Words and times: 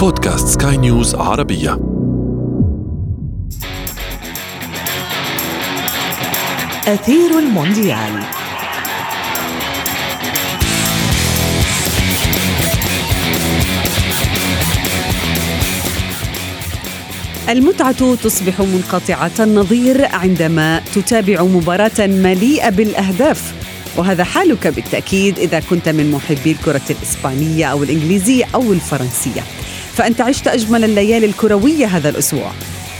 بودكاست 0.00 0.62
سكاي 0.62 0.76
نيوز 0.76 1.14
عربية. 1.14 1.72
أثير 6.88 7.38
المونديال. 7.38 8.22
المتعة 17.48 18.14
تصبح 18.14 18.60
منقطعة 18.60 19.30
النظير 19.40 20.04
عندما 20.04 20.82
تتابع 20.94 21.42
مباراة 21.42 21.90
مليئة 21.98 22.70
بالأهداف 22.70 23.54
وهذا 23.96 24.24
حالك 24.24 24.66
بالتأكيد 24.66 25.38
إذا 25.38 25.60
كنت 25.60 25.88
من 25.88 26.10
محبي 26.10 26.52
الكرة 26.52 26.90
الإسبانية 26.90 27.66
أو 27.66 27.82
الإنجليزية 27.82 28.44
أو 28.54 28.72
الفرنسية. 28.72 29.59
فأنت 29.94 30.20
عشت 30.20 30.48
أجمل 30.48 30.84
الليالي 30.84 31.26
الكروية 31.26 31.86
هذا 31.86 32.08
الأسبوع. 32.08 32.52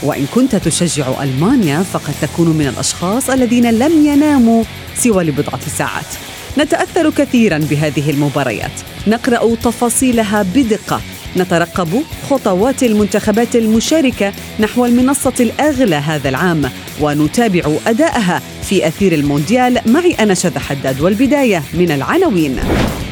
وإن 0.03 0.25
كنت 0.35 0.55
تشجع 0.55 1.23
ألمانيا 1.23 1.83
فقد 1.83 2.13
تكون 2.21 2.47
من 2.47 2.67
الأشخاص 2.67 3.29
الذين 3.29 3.71
لم 3.71 4.05
يناموا 4.05 4.63
سوى 4.95 5.23
لبضعة 5.23 5.59
ساعات. 5.77 6.05
نتأثر 6.57 7.09
كثيرا 7.09 7.57
بهذه 7.57 8.09
المباريات. 8.09 8.71
نقرأ 9.07 9.55
تفاصيلها 9.55 10.45
بدقة. 10.55 11.01
نترقب 11.37 12.03
خطوات 12.29 12.83
المنتخبات 12.83 13.55
المشاركة 13.55 14.33
نحو 14.59 14.85
المنصة 14.85 15.33
الأغلى 15.39 15.95
هذا 15.95 16.29
العام. 16.29 16.69
ونتابع 17.01 17.61
أداءها 17.87 18.41
في 18.63 18.87
أثير 18.87 19.13
المونديال. 19.13 19.79
معي 19.85 20.13
أنا 20.13 20.33
شذى 20.33 20.59
حداد 20.59 21.01
والبداية 21.01 21.63
من 21.73 21.91
العناوين. 21.91 22.59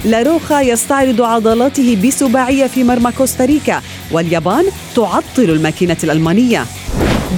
لاروخا 0.06 0.62
يستعرض 0.62 1.22
عضلاته 1.22 1.98
بسباعية 2.08 2.68
في 2.68 2.84
مرمى 2.84 3.12
كوستاريكا 3.12 3.82
واليابان 4.12 4.66
تعطل 4.96 5.44
الماكينة 5.44 5.98
الألمانية. 6.04 6.66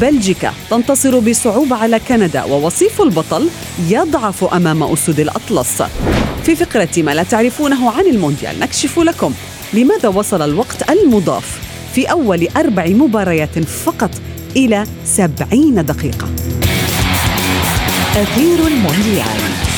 بلجيكا 0.02 0.54
تنتصر 0.70 1.20
بصعوبة 1.20 1.76
على 1.76 2.00
كندا 2.00 2.44
ووصيف 2.44 3.02
البطل 3.02 3.50
يضعف 3.90 4.44
أمام 4.44 4.84
أسود 4.84 5.20
الأطلس. 5.20 5.84
في 6.44 6.56
فقرة 6.56 6.90
ما 6.98 7.12
لا 7.12 7.24
تعرفونه 7.24 7.92
عن 7.92 8.06
المونديال 8.06 8.60
نكشف 8.60 9.00
لكم 9.00 9.34
لماذا 9.74 10.10
وصل 10.10 10.42
الوقت 10.42 10.90
المضاف 10.90 11.60
في 11.96 12.06
أول 12.06 12.48
أربع 12.58 12.88
مباريات 12.88 13.60
فقط 13.60 14.12
إلى 14.56 14.86
سبعين 15.06 15.86
دقيقة. 15.86 16.28
أثير 18.16 18.68
المونديال. 18.68 19.71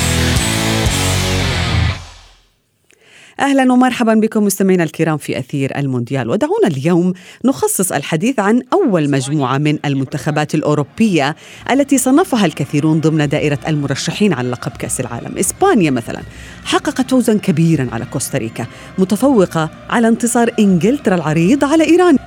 أهلا 3.43 3.73
ومرحبا 3.73 4.13
بكم 4.13 4.43
مستمعينا 4.43 4.83
الكرام 4.83 5.17
في 5.17 5.39
أثير 5.39 5.77
المونديال. 5.77 6.29
ودعونا 6.29 6.67
اليوم 6.67 7.13
نخصص 7.45 7.91
الحديث 7.91 8.39
عن 8.39 8.61
أول 8.73 9.11
مجموعة 9.11 9.57
من 9.57 9.77
المنتخبات 9.85 10.55
الأوروبية 10.55 11.35
التي 11.71 11.97
صنفها 11.97 12.45
الكثيرون 12.45 12.99
ضمن 12.99 13.29
دائرة 13.29 13.59
المرشحين 13.67 14.33
على 14.33 14.49
لقب 14.49 14.71
كأس 14.71 14.99
العالم. 14.99 15.37
إسبانيا 15.37 15.91
مثلا 15.91 16.21
حققت 16.65 17.11
فوزا 17.11 17.37
كبيرا 17.37 17.87
على 17.91 18.05
كوستاريكا 18.05 18.65
متفوقة 18.97 19.69
على 19.89 20.07
انتصار 20.07 20.51
إنجلترا 20.59 21.15
العريض 21.15 21.63
على 21.63 21.83
إيران. 21.83 22.17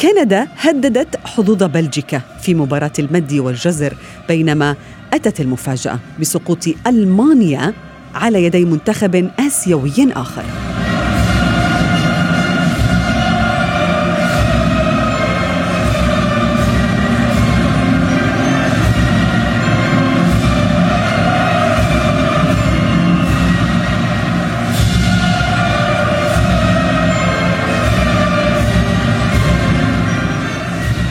كندا 0.00 0.48
هددت 0.56 1.16
حظوظ 1.24 1.62
بلجيكا 1.62 2.20
في 2.42 2.54
مباراة 2.54 2.92
المد 2.98 3.32
والجزر 3.32 3.96
بينما 4.28 4.76
أتت 5.12 5.40
المفاجأة 5.40 5.98
بسقوط 6.20 6.64
ألمانيا 6.86 7.74
على 8.14 8.44
يدي 8.44 8.64
منتخب 8.64 9.30
آسيوي 9.38 10.12
آخر. 10.12 10.44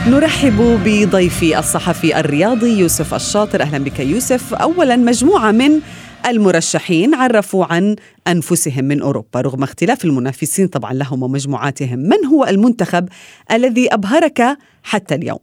نرحب 0.06 0.80
بضيفي 0.84 1.58
الصحفي 1.58 2.20
الرياضي 2.20 2.78
يوسف 2.78 3.14
الشاطر. 3.14 3.62
أهلا 3.62 3.78
بك 3.78 4.00
يوسف. 4.00 4.54
اولا 4.54 4.96
مجموعة 4.96 5.52
من 5.52 5.80
المرشحين 6.26 7.14
عرفوا 7.14 7.64
عن 7.64 7.96
أنفسهم 8.28 8.84
من 8.84 9.02
أوروبا 9.02 9.40
رغم 9.40 9.62
اختلاف 9.62 10.04
المنافسين 10.04 10.68
طبعا 10.68 10.92
لهم 10.92 11.22
ومجموعاتهم. 11.22 11.98
من 11.98 12.26
هو 12.26 12.44
المنتخب 12.44 13.08
الذي 13.52 13.94
أبهرك 13.94 14.58
حتى 14.82 15.14
اليوم؟ 15.14 15.40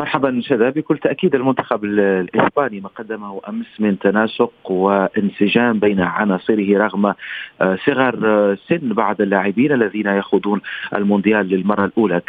مرحبا 0.00 0.40
شذا 0.42 0.70
بكل 0.70 0.98
تأكيد 0.98 1.34
المنتخب 1.34 1.84
الإسباني 1.84 2.80
ما 2.80 2.88
قدمه 2.88 3.40
أمس 3.48 3.66
من 3.78 3.98
تناسق 3.98 4.70
وانسجام 4.70 5.78
بين 5.78 6.00
عناصره 6.00 6.78
رغم 6.78 7.06
آه، 7.06 7.78
صغر 7.86 8.18
آه، 8.24 8.58
سن 8.68 8.92
بعض 8.92 9.20
اللاعبين 9.20 9.72
الذين 9.72 10.06
يخوضون 10.06 10.60
المونديال 10.94 11.48
للمرة 11.48 11.84
الأولى. 11.84 12.20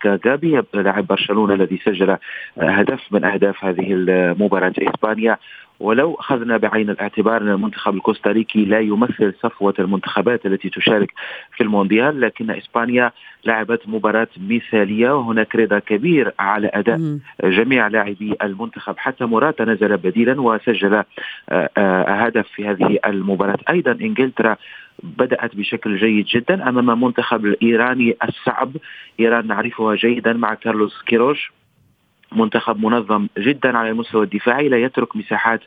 كجابي 0.00 0.62
لاعب 0.74 1.06
برشلونة 1.06 1.54
الذي 1.54 1.80
سجل 1.84 2.10
آه، 2.10 2.18
هدف 2.58 3.00
من 3.10 3.24
أهداف 3.24 3.64
هذه 3.64 3.92
المباراة. 3.92 4.72
إسبانيا 4.78 5.36
ولو 5.80 6.14
أخذنا 6.14 6.56
بعين 6.56 6.90
الاعتبار 6.90 7.42
أن 7.42 7.48
المنتخب 7.48 7.94
الكوستاريكي 7.94 8.64
لا 8.64 8.80
يمثل 8.80 9.34
صفوة 9.42 9.74
المنتخبات 9.78 10.46
التي 10.46 10.68
تشارك 10.70 11.12
في 11.56 11.62
المونديال 11.62 12.20
لكن 12.20 12.50
إسبانيا 12.50 13.12
لعبت 13.44 13.88
مباراة 13.88 14.28
مثالية 14.36 15.16
وهناك 15.18 15.56
رضا 15.56 15.78
كبير 15.78 16.32
على 16.38 16.70
أداء 16.74 17.18
جميع 17.44 17.88
لاعبي 17.88 18.36
المنتخب. 18.42 18.94
حتى 18.98 19.24
موراتا 19.24 19.64
نزل 19.64 19.96
بديلا 19.96 20.40
وسجل 20.40 20.94
آه، 20.94 21.04
آه، 21.50 22.04
هدف 22.04 22.46
في 22.48 22.68
هذه 22.68 22.98
المباراة. 23.06 23.58
أيضا 23.70 23.92
إنجلترا 23.92 24.56
بدأت 25.02 25.56
بشكل 25.56 25.96
جيد 25.96 26.24
جدا 26.24 26.68
أمام 26.68 26.90
المنتخب 26.90 27.46
الإيراني 27.46 28.16
الصعب. 28.28 28.76
إيران 29.20 29.46
نعرفها 29.46 29.94
جيدا 29.94 30.32
مع 30.32 30.54
كارلوس 30.54 31.02
كيروش. 31.02 31.52
منتخب 32.32 32.84
منظم 32.84 33.28
جدا 33.38 33.78
على 33.78 33.90
المستوى 33.90 34.24
الدفاعي 34.24 34.68
لا 34.68 34.76
يترك 34.76 35.16
مساحات 35.16 35.60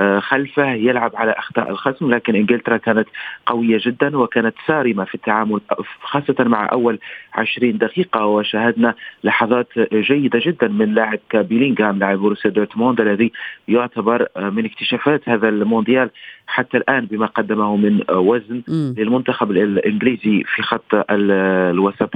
آه، 0.00 0.18
خلفه 0.18 0.72
يلعب 0.72 1.12
على 1.16 1.30
أخطاء 1.30 1.70
الخصم 1.70 2.10
لكن 2.10 2.34
إنجلترا 2.34 2.76
كانت 2.76 3.08
قوية 3.46 3.78
جدا 3.86 4.18
وكانت 4.18 4.54
صارمه 4.66 5.04
في 5.04 5.14
التعامل 5.14 5.60
خاصة 6.00 6.34
مع 6.38 6.68
أول 6.72 6.98
20 7.34 7.78
دقيقة 7.78 8.26
وشاهدنا 8.26 8.94
لحظات 9.24 9.68
جيدة 9.94 10.40
جدا 10.42 10.68
من 10.68 10.94
لاعب 10.94 11.18
كبيلينغهام 11.30 11.98
لاعب 11.98 12.18
بروسيا 12.18 12.50
دورتموند 12.50 13.00
الذي 13.00 13.32
يعتبر 13.68 14.26
من 14.36 14.64
اكتشافات 14.64 15.28
هذا 15.28 15.48
المونديال 15.48 16.10
حتى 16.46 16.76
الآن 16.76 17.06
بما 17.06 17.26
قدمه 17.26 17.76
من 17.76 18.00
وزن 18.10 18.62
م. 18.68 18.94
للمنتخب 18.98 19.50
الإنجليزي 19.50 20.44
في 20.54 20.62
خط 20.62 21.04
الوسط 21.10 22.10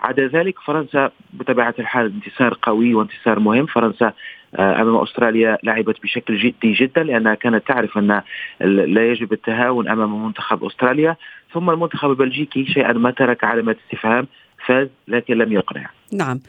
عدا 0.00 0.26
ذلك 0.26 0.58
فرنسا 0.58 1.10
بطبيعة 1.32 1.74
الحال 1.78 2.06
انتصار 2.06 2.58
قوي 2.62 2.94
وانتصار 2.94 3.38
مهم. 3.44 3.66
فرنسا 3.66 4.12
آه، 4.56 4.82
أمام 4.82 4.96
أستراليا 4.96 5.58
لعبت 5.62 6.02
بشكل 6.02 6.36
جدي 6.38 6.72
جدا 6.72 7.02
لأنها 7.02 7.34
كانت 7.34 7.66
تعرف 7.66 7.98
أن 7.98 8.22
لا 8.60 9.10
يجب 9.10 9.32
التهاون 9.32 9.88
أمام 9.88 10.26
منتخب 10.26 10.64
أستراليا. 10.64 11.16
ثم 11.54 11.70
المنتخب 11.70 12.10
البلجيكي 12.10 12.66
شيئا 12.66 12.92
ما 12.92 13.10
ترك 13.10 13.44
علامة 13.44 13.76
استفهام 13.84 14.26
فاز 14.66 14.88
لكن 15.08 15.34
لم 15.34 15.52
يقنع. 15.52 15.90
نعم. 16.12 16.40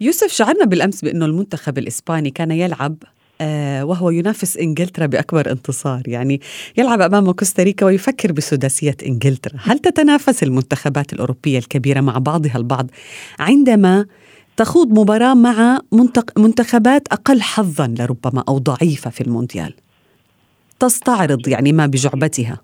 يوسف 0.00 0.32
شعرنا 0.32 0.64
بالأمس 0.64 1.04
بأنه 1.04 1.26
المنتخب 1.26 1.78
الإسباني 1.78 2.30
كان 2.30 2.50
يلعب 2.50 2.96
آه 3.40 3.84
وهو 3.84 4.10
ينافس 4.10 4.56
إنجلترا 4.56 5.06
بأكبر 5.06 5.50
انتصار، 5.50 6.02
يعني 6.06 6.40
يلعب 6.78 7.00
أمام 7.00 7.32
كوستاريكا 7.32 7.86
ويفكر 7.86 8.32
بسداسية 8.32 8.96
إنجلترا، 9.06 9.52
هل 9.62 9.78
تتنافس 9.78 10.42
المنتخبات 10.42 11.12
الأوروبية 11.12 11.58
الكبيرة 11.58 12.00
مع 12.00 12.18
بعضها 12.18 12.56
البعض 12.56 12.86
عندما 13.40 14.06
تخوض 14.56 14.88
مباراة 14.98 15.34
مع 15.34 15.80
منتخبات 16.38 17.08
أقل 17.08 17.42
حظا 17.42 17.94
لربما 17.98 18.44
أو 18.48 18.58
ضعيفة 18.58 19.10
في 19.10 19.20
المونديال. 19.20 19.74
تستعرض 20.80 21.48
يعني 21.48 21.72
ما 21.72 21.86
بجعبتها. 21.86 22.60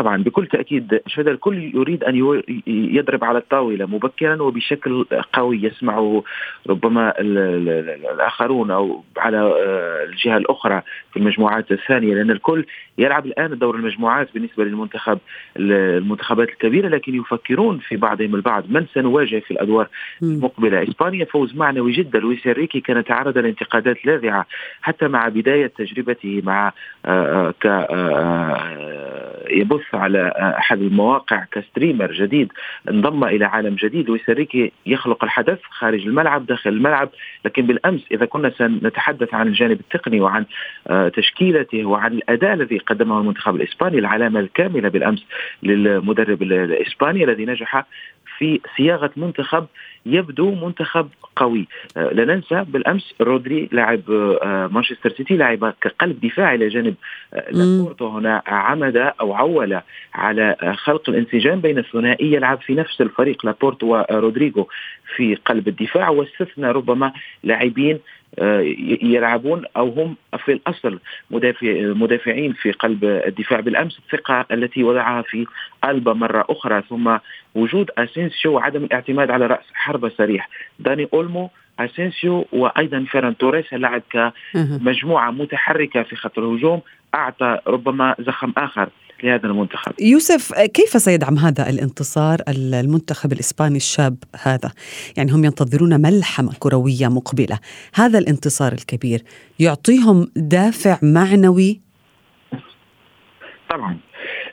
طبعا 0.00 0.22
بكل 0.22 0.46
تأكيد 0.46 1.00
شهد 1.06 1.28
الكل 1.28 1.72
يريد 1.74 2.04
أن 2.04 2.42
يضرب 2.66 3.24
على 3.24 3.38
الطاولة 3.38 3.86
مبكرا 3.86 4.42
وبشكل 4.42 5.06
قوي 5.32 5.62
يسمعه 5.62 6.22
ربما 6.68 7.14
الآخرون 7.20 8.70
أو 8.70 9.04
على 9.16 9.38
آه، 9.38 10.04
الجهة 10.04 10.36
الأخرى 10.36 10.82
في 11.12 11.18
المجموعات 11.18 11.72
الثانية 11.72 12.14
لأن 12.14 12.30
الكل 12.30 12.64
يلعب 12.98 13.26
الآن 13.26 13.58
دور 13.58 13.76
المجموعات 13.76 14.28
بالنسبة 14.34 14.64
للمنتخب 14.64 15.18
المنتخبات 15.56 16.48
الكبيرة 16.48 16.88
لكن 16.88 17.14
يفكرون 17.14 17.78
في 17.78 17.96
بعضهم 17.96 18.34
البعض 18.34 18.64
من 18.68 18.86
سنواجه 18.94 19.38
في 19.38 19.50
الأدوار 19.50 19.88
المقبلة. 20.22 20.82
إسبانيا 20.82 21.24
فوز 21.24 21.56
معنوي 21.56 21.92
جدا. 21.92 22.18
لويس 22.18 22.46
إنريكي 22.46 22.80
كان 22.80 23.04
تعرض 23.04 23.38
لانتقادات 23.38 24.06
لاذعة 24.06 24.46
حتى 24.82 25.08
مع 25.08 25.28
بداية 25.28 25.66
تجربته 25.66 26.42
مع 26.44 26.72
آه، 27.04 27.54
آه، 27.54 27.54
ك 27.60 27.66
يبث 29.50 29.89
على 29.94 30.32
أحد 30.58 30.80
المواقع 30.82 31.44
ك 31.52 31.59
streamer 31.59 32.12
جديد 32.12 32.52
انضم 32.90 33.24
إلى 33.24 33.44
عالم 33.44 33.74
جديد 33.74 34.08
لويس 34.08 34.28
انريكي 34.28 34.72
يخلق 34.86 35.24
الحدث 35.24 35.58
خارج 35.70 36.06
الملعب 36.06 36.46
داخل 36.46 36.70
الملعب. 36.70 37.08
لكن 37.44 37.66
بالأمس 37.66 38.00
إذا 38.12 38.26
كنا 38.26 38.50
سنتحدث 38.50 39.34
عن 39.34 39.48
الجانب 39.48 39.80
التقني 39.80 40.20
وعن 40.20 40.44
تشكيلته 41.14 41.84
وعن 41.84 42.12
الأداء 42.12 42.54
الذي 42.54 42.78
قدمه 42.78 43.20
المنتخب 43.20 43.54
الإسباني 43.54 43.98
العلامة 43.98 44.40
الكاملة 44.40 44.88
بالأمس 44.88 45.24
للمدرب 45.62 46.42
الإسباني 46.42 47.24
الذي 47.24 47.44
نجح 47.44 47.84
في 48.38 48.60
صياغة 48.76 49.10
منتخب 49.16 49.66
يبدو 50.06 50.54
منتخب 50.54 51.08
قوي. 51.36 51.68
آه، 51.96 52.10
لا 52.12 52.24
ننسى 52.24 52.64
بالأمس 52.68 53.14
رودري 53.20 53.68
لاعب 53.72 54.10
آه، 54.10 54.66
مانشستر 54.72 55.10
سيتي 55.10 55.36
لعب 55.36 55.74
كقلب 55.80 56.20
دفاع 56.20 56.54
إلى 56.54 56.68
جانب 56.68 56.94
آه، 57.34 57.50
لابورتو. 57.50 58.08
هنا 58.08 58.42
عمد 58.46 58.96
أو 58.96 59.34
عول 59.34 59.80
على 60.14 60.56
خلق 60.76 61.10
الانسجام 61.10 61.60
بين 61.60 61.78
الثنائي 61.78 62.32
يلعب 62.32 62.60
في 62.60 62.74
نفس 62.74 63.00
الفريق 63.00 63.46
لابورت 63.46 63.82
ورودريغو 63.82 64.68
في 65.16 65.34
قلب 65.34 65.68
الدفاع. 65.68 66.08
واستثنى 66.08 66.70
ربما 66.70 67.12
لاعبين 67.44 67.98
يلعبون 69.02 69.64
أو 69.76 69.88
هم 69.88 70.16
في 70.44 70.52
الأصل 70.52 70.98
مدافع 71.30 71.72
مدافعين 71.80 72.52
في 72.52 72.72
قلب 72.72 73.04
الدفاع. 73.04 73.60
بالأمس 73.60 73.98
الثقة 73.98 74.46
التي 74.52 74.84
وضعها 74.84 75.22
في 75.22 75.46
ألبا 75.84 76.12
مرة 76.12 76.44
أخرى 76.48 76.82
ثم 76.88 77.16
وجود 77.54 77.90
أسينسيو 77.98 78.52
وعدم 78.52 78.84
الاعتماد 78.84 79.30
على 79.30 79.46
رأس 79.46 79.64
حربه 79.90 80.10
صريح 80.18 80.48
داني 80.78 81.08
أولمو 81.14 81.50
أسينسيو 81.78 82.46
وأيضا 82.52 83.06
فيران 83.10 83.36
توريس 83.36 83.72
لعب 83.72 84.02
كمجموعة 84.10 85.30
متحركة 85.30 86.02
في 86.02 86.16
خط 86.16 86.38
الهجوم 86.38 86.80
أعطى 87.14 87.58
ربما 87.66 88.14
زخم 88.18 88.52
آخر 88.56 88.88
لهذا 89.22 89.46
المنتخب. 89.46 89.92
يوسف 90.00 90.52
كيف 90.52 90.88
سيدعم 90.88 91.38
هذا 91.38 91.70
الانتصار 91.70 92.38
المنتخب 92.48 93.32
الإسباني 93.32 93.76
الشاب 93.76 94.16
هذا؟ 94.42 94.72
يعني 95.16 95.32
هم 95.32 95.44
ينتظرون 95.44 96.00
ملحمة 96.00 96.52
كروية 96.58 97.08
مقبلة. 97.08 97.58
هذا 97.94 98.18
الانتصار 98.18 98.72
الكبير 98.72 99.22
يعطيهم 99.58 100.28
دافع 100.36 100.98
معنوي؟ 101.02 101.80
طبعا. 103.70 103.98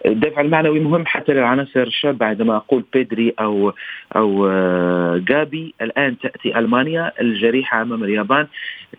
الدفع 0.08 0.42
المعنوي 0.42 0.80
مهم 0.80 1.06
حتى 1.06 1.34
للعناصر 1.34 1.84
الشابة 1.84 2.26
عندما 2.26 2.56
أقول 2.56 2.84
بيدري 2.94 3.34
أو 3.40 3.74
أو 4.16 4.48
آه، 4.48 5.18
جابي 5.28 5.74
الآن 5.82 6.18
تأتي 6.18 6.60
ألمانيا 6.60 7.12
الجريحة 7.22 7.82
أمام 7.82 8.04
اليابان. 8.04 8.48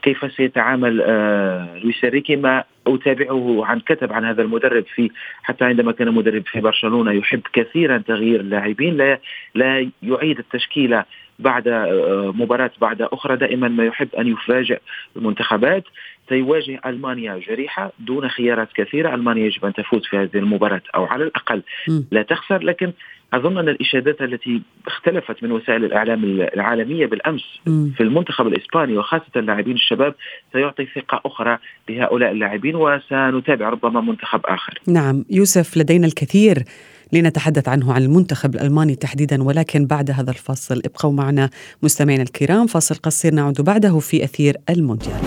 كيف 0.02 0.32
سيتعامل 0.32 1.02
آه، 1.04 1.78
لويس 1.78 2.04
ريكي 2.04 2.36
ما 2.36 2.64
أتابعه 2.86 3.64
عن 3.64 3.80
كتب 3.80 4.12
عن 4.12 4.24
هذا 4.24 4.42
المدرب 4.42 4.84
في 4.94 5.10
حتى 5.42 5.64
عندما 5.64 5.92
كان 5.92 6.14
مدرب 6.14 6.42
في 6.46 6.60
برشلونة 6.60 7.12
يحب 7.12 7.42
كثيرا 7.52 7.98
تغيير 7.98 8.40
اللاعبين. 8.40 8.96
لا 8.96 9.18
لا 9.54 9.90
يعيد 10.02 10.38
التشكيلة 10.38 11.04
بعد 11.38 11.68
آه، 11.68 12.32
مباراة 12.36 12.70
بعد 12.80 13.02
أخرى 13.02 13.36
دائما 13.36 13.68
ما 13.68 13.84
يحب 13.84 14.08
أن 14.18 14.26
يفاجئ 14.26 14.80
المنتخبات. 15.16 15.84
سيواجه 16.28 16.80
ألمانيا 16.86 17.40
جريحة 17.48 17.92
دون 17.98 18.28
خيارات 18.28 18.68
كثيرة. 18.74 19.14
ألمانيا 19.14 19.46
يجب 19.46 19.64
أن 19.64 19.72
تفوز 19.72 20.06
في 20.06 20.16
هذه 20.16 20.30
المباراة 20.34 20.82
أو 20.94 21.04
على 21.04 21.24
الأقل 21.24 21.62
لا 22.10 22.22
تخسر. 22.22 22.62
لكن 22.62 22.92
أظن 23.34 23.58
أن 23.58 23.68
الإشادات 23.68 24.22
التي 24.22 24.62
اختلفت 24.86 25.42
من 25.42 25.52
وسائل 25.52 25.84
الإعلام 25.84 26.24
العالمية 26.24 27.06
بالأمس 27.06 27.42
في 27.64 28.00
المنتخب 28.00 28.46
الإسباني 28.46 28.98
وخاصة 28.98 29.32
اللاعبين 29.36 29.74
الشباب 29.74 30.14
سيعطي 30.52 30.86
ثقة 30.94 31.20
أخرى 31.26 31.58
لهؤلاء 31.88 32.30
اللاعبين 32.30 32.76
وسنتابع 32.76 33.68
ربما 33.68 34.00
منتخب 34.00 34.40
آخر. 34.44 34.78
نعم 34.88 35.24
يوسف 35.30 35.76
لدينا 35.76 36.06
الكثير 36.06 36.64
لنتحدث 37.12 37.68
عنه 37.68 37.92
عن 37.92 38.02
المنتخب 38.02 38.54
الألماني 38.54 38.94
تحديدا 38.94 39.42
ولكن 39.42 39.86
بعد 39.86 40.10
هذا 40.10 40.30
الفاصل 40.30 40.82
ابقوا 40.84 41.12
معنا 41.12 41.50
مستمعينا 41.82 42.22
الكرام. 42.22 42.66
فاصل 42.66 42.94
قصير 42.94 43.34
نعود 43.34 43.60
بعده 43.60 43.98
في 43.98 44.24
أثير 44.24 44.56
المونديال. 44.70 45.20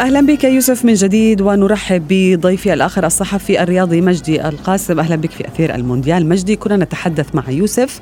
أهلا 0.00 0.20
بك 0.20 0.44
يوسف 0.44 0.84
من 0.84 0.94
جديد 0.94 1.40
ونرحب 1.40 2.08
بضيفي 2.08 2.72
الآخر 2.72 3.06
الصحفي 3.06 3.62
الرياضي 3.62 4.00
مجدي 4.00 4.48
القاسم. 4.48 5.00
أهلا 5.00 5.16
بك 5.16 5.30
في 5.30 5.48
أثير 5.48 5.74
المونديال. 5.74 6.26
مجدي 6.26 6.56
كنا 6.56 6.76
نتحدث 6.76 7.34
مع 7.34 7.50
يوسف 7.50 8.00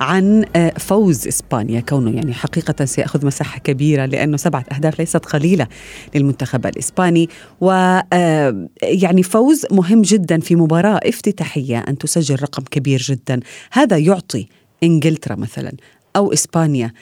عن 0.00 0.44
آه، 0.56 0.72
فوز 0.78 1.28
إسبانيا 1.28 1.80
كونه 1.80 2.10
يعني 2.10 2.34
حقيقة 2.34 2.84
سيأخذ 2.84 3.26
مساحة 3.26 3.58
كبيرة 3.58 4.04
لأنه 4.04 4.36
سبعة 4.36 4.64
أهداف 4.72 4.98
ليست 4.98 5.26
قليلة 5.26 5.66
للمنتخب 6.14 6.66
الإسباني 6.66 7.28
و 7.60 7.70
آه، 8.12 8.68
يعني 8.82 9.22
فوز 9.22 9.66
مهم 9.70 10.02
جدا 10.02 10.40
في 10.40 10.56
مباراة 10.56 11.00
افتتاحية 11.04 11.78
أن 11.78 11.98
تسجل 11.98 12.42
رقم 12.42 12.62
كبير 12.70 13.00
جدا 13.00 13.40
هذا 13.72 13.98
يعطي 13.98 14.46
إنجلترا 14.82 15.36
مثلا 15.36 15.72
أو 16.16 16.32
إسبانيا 16.32 16.92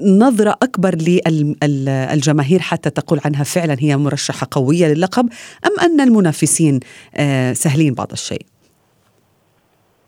نظرة 0.00 0.56
أكبر 0.62 0.94
للجماهير 1.62 2.60
حتى 2.60 2.90
تقول 2.90 3.20
عنها 3.24 3.44
فعلا 3.44 3.76
هي 3.78 3.96
مرشحة 3.96 4.48
قوية 4.50 4.86
للقب 4.86 5.28
أم 5.66 5.80
أن 5.80 6.00
المنافسين 6.00 6.80
آه، 7.14 7.52
سهلين 7.52 7.94
بعض 7.94 8.12
الشيء؟ 8.12 8.46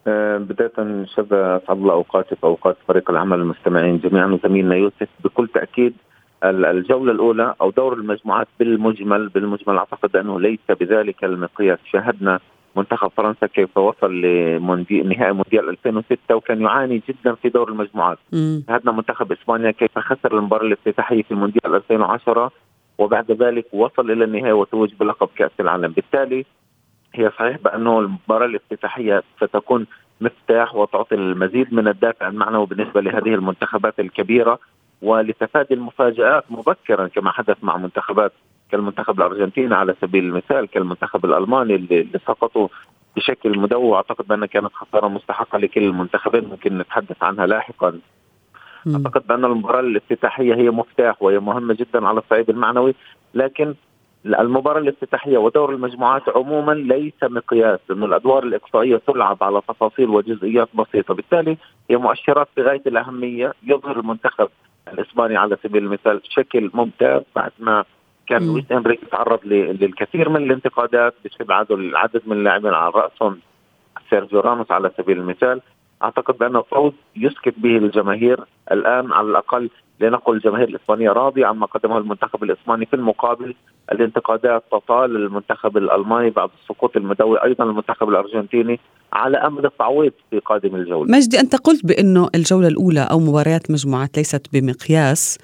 آه، 0.06 0.38
بداية 0.38 1.04
شد 1.04 1.32
أسعد 1.32 1.76
الله 1.76 1.92
أوقاتك 1.92 2.44
وأوقات 2.44 2.76
فريق 2.88 3.10
العمل 3.10 3.38
المستمعين 3.38 3.98
جميعا 3.98 4.26
وزميلنا 4.26 4.74
يوسف. 4.74 5.08
بكل 5.24 5.48
تأكيد 5.48 5.94
الجولة 6.44 7.12
الأولى 7.12 7.54
أو 7.60 7.70
دور 7.70 7.92
المجموعات 7.92 8.48
بالمجمل 8.58 9.28
بالمجمل 9.28 9.76
أعتقد 9.76 10.16
أنه 10.16 10.40
ليس 10.40 10.58
بذلك 10.80 11.24
المقياس. 11.24 11.78
شاهدنا 11.92 12.40
منتخب 12.76 13.10
فرنسا 13.16 13.46
كيف 13.46 13.78
وصل 13.78 14.20
لنهائي 14.90 15.32
مونديال 15.32 15.68
2006 15.68 16.34
وكان 16.34 16.60
يعاني 16.60 17.02
جدا 17.08 17.34
في 17.34 17.48
دور 17.48 17.68
المجموعات. 17.68 18.18
شاهدنا 18.68 18.92
منتخب 18.92 19.32
إسبانيا 19.32 19.70
كيف 19.70 19.98
خسر 19.98 20.38
المباراة 20.38 20.66
الافتتاحيه 20.66 21.22
في 21.22 21.34
مونديال 21.34 21.74
2010 21.74 22.50
وبعد 22.98 23.32
ذلك 23.32 23.66
وصل 23.74 24.10
إلى 24.10 24.24
النهايه 24.24 24.52
وتوج 24.52 24.94
بلقب 25.00 25.28
كأس 25.36 25.50
العالم. 25.60 25.92
بالتالي 25.92 26.44
هي 27.14 27.30
صحيح 27.38 27.56
بأنه 27.56 27.98
المباراة 28.00 28.46
الافتتاحية 28.46 29.22
ستكون 29.36 29.86
مفتاح 30.20 30.74
وتعطي 30.74 31.14
المزيد 31.14 31.74
من 31.74 31.88
الدافع 31.88 32.28
المعنوي 32.28 32.66
بالنسبة 32.66 33.00
لهذه 33.00 33.34
المنتخبات 33.34 34.00
الكبيرة. 34.00 34.58
ولتفادي 35.02 35.74
المفاجآت 35.74 36.44
مبكرا 36.50 37.08
كما 37.08 37.30
حدث 37.30 37.56
مع 37.62 37.76
منتخبات 37.76 38.32
كالمنتخب 38.70 39.18
الأرجنتيني 39.18 39.74
على 39.74 39.94
سبيل 40.00 40.24
المثال 40.24 40.66
كالمنتخب 40.66 41.24
الألماني 41.24 41.74
اللي, 41.74 42.06
سقطوا 42.26 42.68
بشكل 43.16 43.58
مدوع 43.58 43.96
أعتقد 43.96 44.26
بانها 44.26 44.46
كانت 44.46 44.72
خسارة 44.74 45.08
مستحقة 45.08 45.58
لكل 45.58 45.82
المنتخبين 45.82 46.44
ممكن 46.44 46.78
نتحدث 46.78 47.22
عنها 47.22 47.46
لاحقا. 47.46 47.98
أعتقد 48.94 49.26
بأن 49.26 49.44
المباراة 49.44 49.80
الافتتاحية 49.80 50.54
هي 50.54 50.70
مفتاح 50.70 51.22
وهي 51.22 51.38
مهمة 51.38 51.74
جدا 51.74 52.06
على 52.06 52.18
الصعيد 52.18 52.50
المعنوي 52.50 52.94
لكن 53.34 53.74
المباراة 54.26 54.78
الافتتاحية 54.80 55.38
ودور 55.38 55.70
المجموعات 55.74 56.28
عموما 56.28 56.72
ليس 56.72 57.22
مقياس 57.22 57.80
إنه 57.90 58.06
الأدوار 58.06 58.42
الإقصائية 58.42 58.96
تلعب 59.06 59.42
على 59.42 59.60
تفاصيل 59.68 60.08
وجزئيات 60.08 60.68
بسيطة، 60.74 61.14
بالتالي 61.14 61.56
هي 61.90 61.96
مؤشرات 61.96 62.48
بغاية 62.56 62.82
الأهمية. 62.86 63.52
يظهر 63.62 64.00
المنتخب 64.00 64.48
الإسباني 64.92 65.36
على 65.36 65.56
سبيل 65.62 65.84
المثال 65.84 66.18
بشكل 66.18 66.70
ممتاز 66.74 67.22
بعد 67.36 67.52
ما 67.58 67.84
كان 68.26 68.46
لويس 68.46 68.72
انريك 68.72 69.00
تعرض 69.04 69.40
للكثير 69.44 70.28
من 70.28 70.42
الانتقادات 70.42 71.14
بسبب 71.24 71.72
العدد 71.72 72.22
من 72.26 72.36
اللاعبين 72.36 72.74
على 72.74 72.92
رأسهم 72.94 73.38
سيرجيو 74.10 74.40
راموس 74.40 74.70
على 74.70 74.90
سبيل 74.98 75.18
المثال. 75.18 75.60
أعتقد 76.02 76.38
بانه 76.38 76.62
فوز 76.62 76.92
يسكت 77.16 77.54
به 77.56 77.76
الجماهير 77.76 78.40
الآن 78.72 79.12
على 79.12 79.28
الأقل 79.28 79.70
لنقل 80.00 80.34
الجماهير 80.36 80.68
الاسبانيه 80.68 81.10
راضية 81.10 81.46
عما 81.46 81.66
قدمه 81.66 81.98
المنتخب 81.98 82.42
الإسباني 82.42 82.86
في 82.86 82.96
المقابل 82.96 83.54
الانتقادات 83.92 84.64
تطال 84.72 85.16
المنتخب 85.16 85.76
الألماني 85.76 86.30
بعد 86.30 86.50
السقوط 86.62 86.96
المدوي 86.96 87.44
أيضا 87.44 87.64
المنتخب 87.64 88.08
الأرجنتيني 88.08 88.80
على 89.12 89.36
امل 89.36 89.66
التعويض 89.66 90.12
في 90.30 90.38
قادم 90.38 90.76
الجولة. 90.76 91.12
مجدي 91.16 91.40
أنت 91.40 91.56
قلت 91.56 91.86
بأنه 91.86 92.28
الجولة 92.34 92.68
الأولى 92.68 93.00
أو 93.00 93.18
مباريات 93.18 93.70
مجموعات 93.70 94.16
ليست 94.16 94.46
بمقياس 94.52 95.38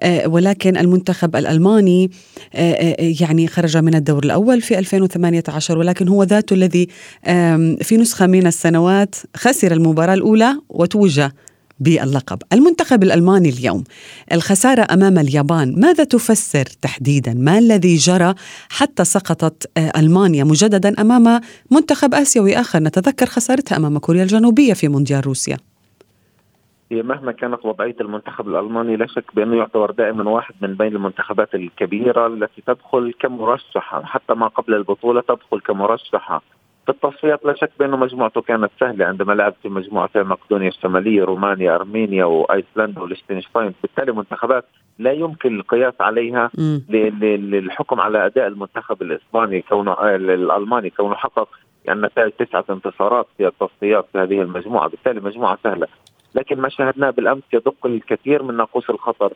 آه، 0.00 0.28
ولكن 0.28 0.76
المنتخب 0.76 1.36
الألماني 1.36 2.10
آه، 2.54 2.72
آه، 2.72 2.96
يعني 3.20 3.46
خرج 3.46 3.76
من 3.76 3.94
الدور 3.94 4.24
الأول 4.24 4.60
في 4.60 4.78
2018 4.78 5.78
ولكن 5.78 6.08
هو 6.08 6.22
ذاته 6.22 6.54
الذي 6.54 6.88
في 7.82 7.96
نسخة 7.96 8.26
من 8.26 8.46
السنوات 8.46 9.14
خسر 9.36 9.72
المباراة 9.72 10.14
الأولى 10.14 10.56
وتوج 10.68 11.20
باللقب. 11.80 12.38
المنتخب 12.52 13.02
الألماني 13.02 13.48
اليوم 13.48 13.84
الخسارة 14.32 14.86
أمام 14.92 15.18
اليابان 15.18 15.80
ماذا 15.80 16.04
تفسر 16.04 16.64
تحديدا؟ 16.82 17.34
ما 17.34 17.58
الذي 17.58 17.96
جرى 17.96 18.34
حتى 18.70 19.04
سقطت 19.04 19.70
ألمانيا 19.96 20.44
مجددا 20.44 21.00
أمام 21.00 21.40
منتخب 21.70 22.14
آسيوي 22.14 22.56
آخر 22.56 22.78
نتذكر 22.78 23.26
خسارتها 23.26 23.76
أمام 23.76 23.98
كوريا 23.98 24.22
الجنوبية 24.22 24.72
في 24.72 24.88
مونديال 24.88 25.26
روسيا. 25.26 25.56
هي 26.92 27.02
مهما 27.02 27.32
كانت 27.32 27.64
وضعية 27.64 27.96
المنتخب 28.00 28.48
الألماني 28.48 28.96
لا 28.96 29.06
شك 29.06 29.24
بأنه 29.34 29.56
يعتبر 29.56 29.90
دائما 29.90 30.30
واحد 30.30 30.54
من 30.60 30.74
بين 30.74 30.96
المنتخبات 30.96 31.54
الكبيرة 31.54 32.26
التي 32.26 32.62
تدخل 32.66 33.14
كمرشحه 33.20 34.02
حتى 34.04 34.34
ما 34.34 34.46
قبل 34.46 34.74
البطولة 34.74 35.20
تدخل 35.20 35.60
كمرشحه 35.60 36.42
في 36.84 36.90
التصفيات 36.90 37.44
لا 37.44 37.54
شك 37.54 37.70
بأنه 37.78 37.96
مجموعته 37.96 38.40
كانت 38.40 38.70
سهلة. 38.80 39.04
عندما 39.06 39.32
لعب 39.32 39.54
في 39.62 39.68
مجموعتين 39.68 40.24
مقدونيا 40.24 40.68
الشمالية 40.68 41.24
رومانيا 41.24 41.74
أرمينيا 41.74 42.24
وأيسلندا 42.24 43.00
وليشتنشتاين 43.00 43.74
بالتالي 43.82 44.12
منتخبات 44.12 44.64
لا 44.98 45.12
يمكن 45.12 45.56
القياس 45.56 45.94
عليها 46.00 46.50
للحكم 46.88 48.00
على 48.00 48.26
أداء 48.26 48.46
المنتخب 48.46 49.02
الإسباني 49.02 49.62
كونه 49.62 49.92
الألماني 50.14 50.90
كونه 50.90 51.14
حقق 51.14 51.48
يعني 51.84 52.00
نتائج 52.02 52.32
تسعة 52.32 52.64
انتصارات 52.70 53.26
في 53.38 53.46
التصفيات 53.46 54.06
في 54.12 54.18
هذه 54.18 54.42
المجموعة. 54.42 54.88
بالتالي 54.88 55.20
مجموعة 55.20 55.58
سهلة. 55.64 55.86
لكن 56.34 56.60
ما 56.60 56.68
شاهدناه 56.68 57.10
بالأمس 57.10 57.42
يدق 57.52 57.86
الكثير 57.86 58.42
من 58.42 58.56
ناقوس 58.56 58.90
الخطر. 58.90 59.32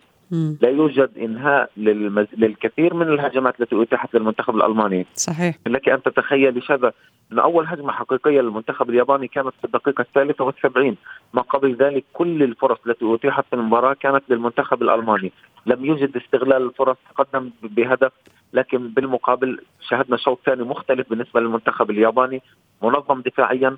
لا 0.63 0.69
يوجد 0.69 1.11
إنهاء 1.19 1.71
للمز... 1.77 2.27
للكثير 2.37 2.95
من 2.95 3.09
الهجمات 3.09 3.61
التي 3.61 3.83
اتيحت 3.83 4.15
للمنتخب 4.15 4.57
الألماني. 4.57 5.07
صحيح. 5.15 5.57
لك 5.67 5.89
أن 5.89 6.03
تتخيل 6.03 6.63
هذا 6.71 6.93
إن 7.33 7.39
أول 7.39 7.67
هجمة 7.67 7.93
حقيقية 7.93 8.41
للمنتخب 8.41 8.91
الياباني 8.91 9.29
كانت 9.29 9.53
في 9.61 9.65
الدقيقة 9.65 10.03
الثالثة 10.03 10.45
والسبعين. 10.45 10.97
ما 11.35 11.43
قبل 11.43 11.75
ذلك 11.75 12.05
كل 12.13 12.43
الفرص 12.43 12.79
التي 12.87 13.15
اتيحت 13.15 13.45
في 13.51 13.57
المباراة 13.57 13.95
كانت 13.95 14.23
للمنتخب 14.29 14.83
الألماني. 14.83 15.33
لم 15.67 15.85
يوجد 15.85 16.17
استغلال 16.17 16.63
الفرص 16.63 16.97
تقدم 17.15 17.51
بهدف 17.63 18.13
لكن 18.53 18.89
بالمقابل 18.89 19.61
شهدنا 19.81 20.17
شوط 20.17 20.41
ثاني 20.47 20.63
مختلف 20.63 21.11
بالنسبة 21.11 21.41
للمنتخب 21.41 21.91
الياباني 21.91 22.43
منظم 22.83 23.21
دفاعيا 23.21 23.77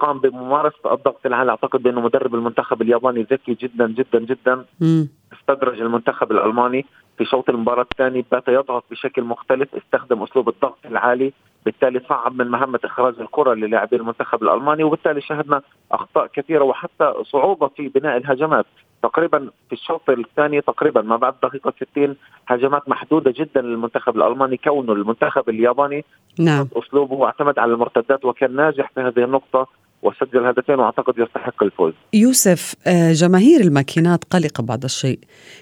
قام 0.00 0.18
بممارسة 0.18 0.92
الضغط 0.92 1.26
العالي. 1.26 1.50
أعتقد 1.50 1.82
بأنه 1.82 2.00
مدرب 2.00 2.34
المنتخب 2.34 2.82
الياباني 2.82 3.22
ذكي 3.22 3.54
جدا 3.54 3.86
جدا 3.86 4.18
جدا. 4.18 4.64
م. 4.80 5.04
استدرج 5.32 5.80
المنتخب 5.80 6.32
الألماني 6.32 6.86
في 7.18 7.24
شوط 7.24 7.50
المباراة 7.50 7.86
الثاني. 7.92 8.24
بات 8.32 8.48
يضغط 8.48 8.84
بشكل 8.90 9.22
مختلف 9.22 9.74
استخدم 9.74 10.22
أسلوب 10.22 10.48
الضغط 10.48 10.78
العالي. 10.84 11.32
بالتالي 11.64 12.00
صعب 12.08 12.38
من 12.42 12.48
مهمة 12.50 12.80
إخراج 12.84 13.14
الكرة 13.20 13.54
للاعبي 13.54 13.96
المنتخب 13.96 14.42
الألماني. 14.42 14.84
وبالتالي 14.84 15.20
شهدنا 15.20 15.62
أخطاء 15.92 16.26
كثيرة 16.26 16.64
وحتى 16.64 17.14
صعوبة 17.22 17.68
في 17.68 17.88
بناء 17.88 18.16
الهجمات. 18.16 18.66
تقريبا 19.02 19.50
في 19.68 19.72
الشوط 19.72 20.10
الثاني 20.10 20.60
تقريبا 20.60 21.02
ما 21.02 21.16
بعد 21.16 21.34
دقيقة 21.42 21.72
60 21.92 22.16
هجمات 22.48 22.88
محدودة 22.88 23.34
جدا 23.36 23.60
للمنتخب 23.60 24.16
الألماني 24.16 24.56
كونه 24.56 24.92
المنتخب 24.92 25.48
الياباني. 25.48 26.04
نعم. 26.38 26.68
أسلوبه 26.76 27.14
واعتمد 27.14 27.58
على 27.58 27.72
المرتدات 27.72 28.24
وكان 28.24 28.56
ناجح 28.56 28.90
في 28.94 29.00
هذه 29.00 29.24
النقطة. 29.24 29.66
وسجل 30.06 30.46
هدفين 30.46 30.74
وأعتقد 30.74 31.18
يستحق 31.18 31.62
الفوز. 31.62 31.92
يوسف 32.14 32.74
آه، 32.86 33.12
جماهير 33.12 33.60
الماكينات 33.60 34.24
قلقة 34.24 34.62
بعض 34.62 34.84
الشيء 34.84 35.18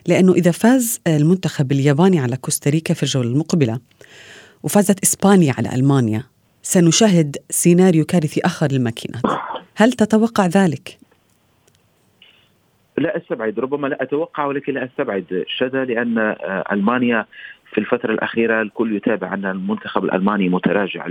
لأنه 0.06 0.32
إذا 0.32 0.50
فاز 0.50 1.00
المنتخب 1.06 1.72
الياباني 1.72 2.20
على 2.20 2.36
كوستاريكا 2.36 2.94
في 2.94 3.02
الجولة 3.02 3.28
المقبلة 3.28 3.78
وفازت 4.62 5.02
إسبانيا 5.02 5.54
على 5.58 5.74
ألمانيا 5.74 6.22
سنشاهد 6.62 7.36
سيناريو 7.50 8.04
كارثي 8.04 8.40
آخر 8.44 8.68
للماكينات. 8.72 9.22
هل 9.76 9.92
تتوقع 9.92 10.46
ذلك؟ 10.46 10.98
لا 12.98 13.16
أستبعد 13.16 13.58
ربما 13.58 13.86
لا 13.86 14.02
أتوقع 14.02 14.44
ولكن 14.44 14.74
لا 14.74 14.84
أستبعد 14.84 15.44
شذا 15.48 15.84
لأن 15.84 16.18
آه، 16.18 16.64
ألمانيا 16.72 17.26
في 17.74 17.80
الفترة 17.80 18.12
الأخيرة 18.12 18.62
الكل 18.62 18.96
يتابع 18.96 19.34
أن 19.34 19.44
المنتخب 19.44 20.04
الألماني 20.04 20.48
متراجع. 20.48 21.06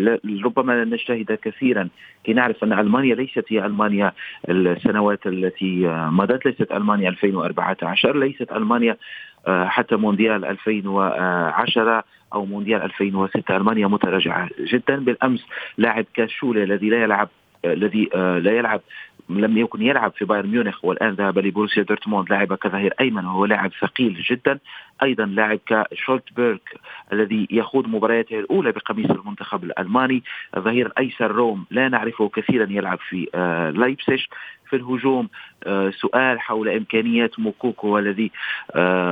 ربما 0.45 0.83
نجتهد 0.83 1.39
كثيرا. 1.41 1.89
كي 2.23 2.33
نعرف 2.33 2.63
أن 2.63 2.73
ألمانيا 2.73 3.15
ليست 3.15 3.45
هي 3.49 3.65
ألمانيا 3.65 4.11
السنوات 4.49 5.27
التي 5.27 5.87
مضت. 5.87 6.45
ليست 6.45 6.71
ألمانيا 6.71 7.09
2014 7.09 8.17
ليست 8.17 8.51
ألمانيا 8.51 8.97
آه، 9.47 9.65
حتى 9.65 9.95
مونديال 9.95 10.45
2010 10.45 12.03
أو 12.33 12.45
مونديال 12.45 12.81
2006 12.81 13.57
ألمانيا 13.57 13.87
متراجعة 13.87 14.49
جدا. 14.59 14.95
بالأمس 14.95 15.45
لاعب 15.77 16.05
كزوله 16.13 16.63
الذي 16.63 16.89
لا 16.89 17.03
يلعب 17.03 17.29
الذي 17.65 18.09
آه، 18.15 18.39
لا 18.39 18.51
يلعب 18.51 18.81
لم 19.29 19.57
يكن 19.57 19.81
يلعب 19.81 20.11
في 20.11 20.25
بايرن 20.25 20.49
ميونخ 20.49 20.85
والآن 20.85 21.13
ذهب 21.13 21.39
لبروسيا 21.39 21.83
دورتموند 21.83 22.29
لعب 22.29 22.53
كظهير 22.53 22.93
أيمن 23.01 23.25
وهو 23.25 23.45
لاعب 23.45 23.71
ثقيل 23.81 24.21
جدا. 24.29 24.59
أيضا 25.03 25.25
لاعب 25.25 25.59
كشلوتربيك 25.65 26.57
الذي 27.13 27.47
يخوض 27.51 27.87
مبارياته 27.87 28.39
الأولى 28.39 28.71
بقميص 28.71 29.11
المنتخب 29.11 29.63
الألماني. 29.63 30.23
الظهير 30.57 30.87
الايسر 30.87 31.31
راوم 31.31 31.65
لا 31.71 31.89
نعرفه 31.89 32.29
كثيرا 32.29 32.67
يلعب 32.69 32.99
في 33.09 33.27
آه، 33.35 33.69
لايبسيش 33.69 34.29
في 34.69 34.75
الهجوم 34.75 35.29
آه، 35.63 35.89
سؤال 35.89 36.39
حول 36.39 36.69
إمكانيات 36.69 37.39
موكوكو 37.39 37.97
الذي 37.99 38.31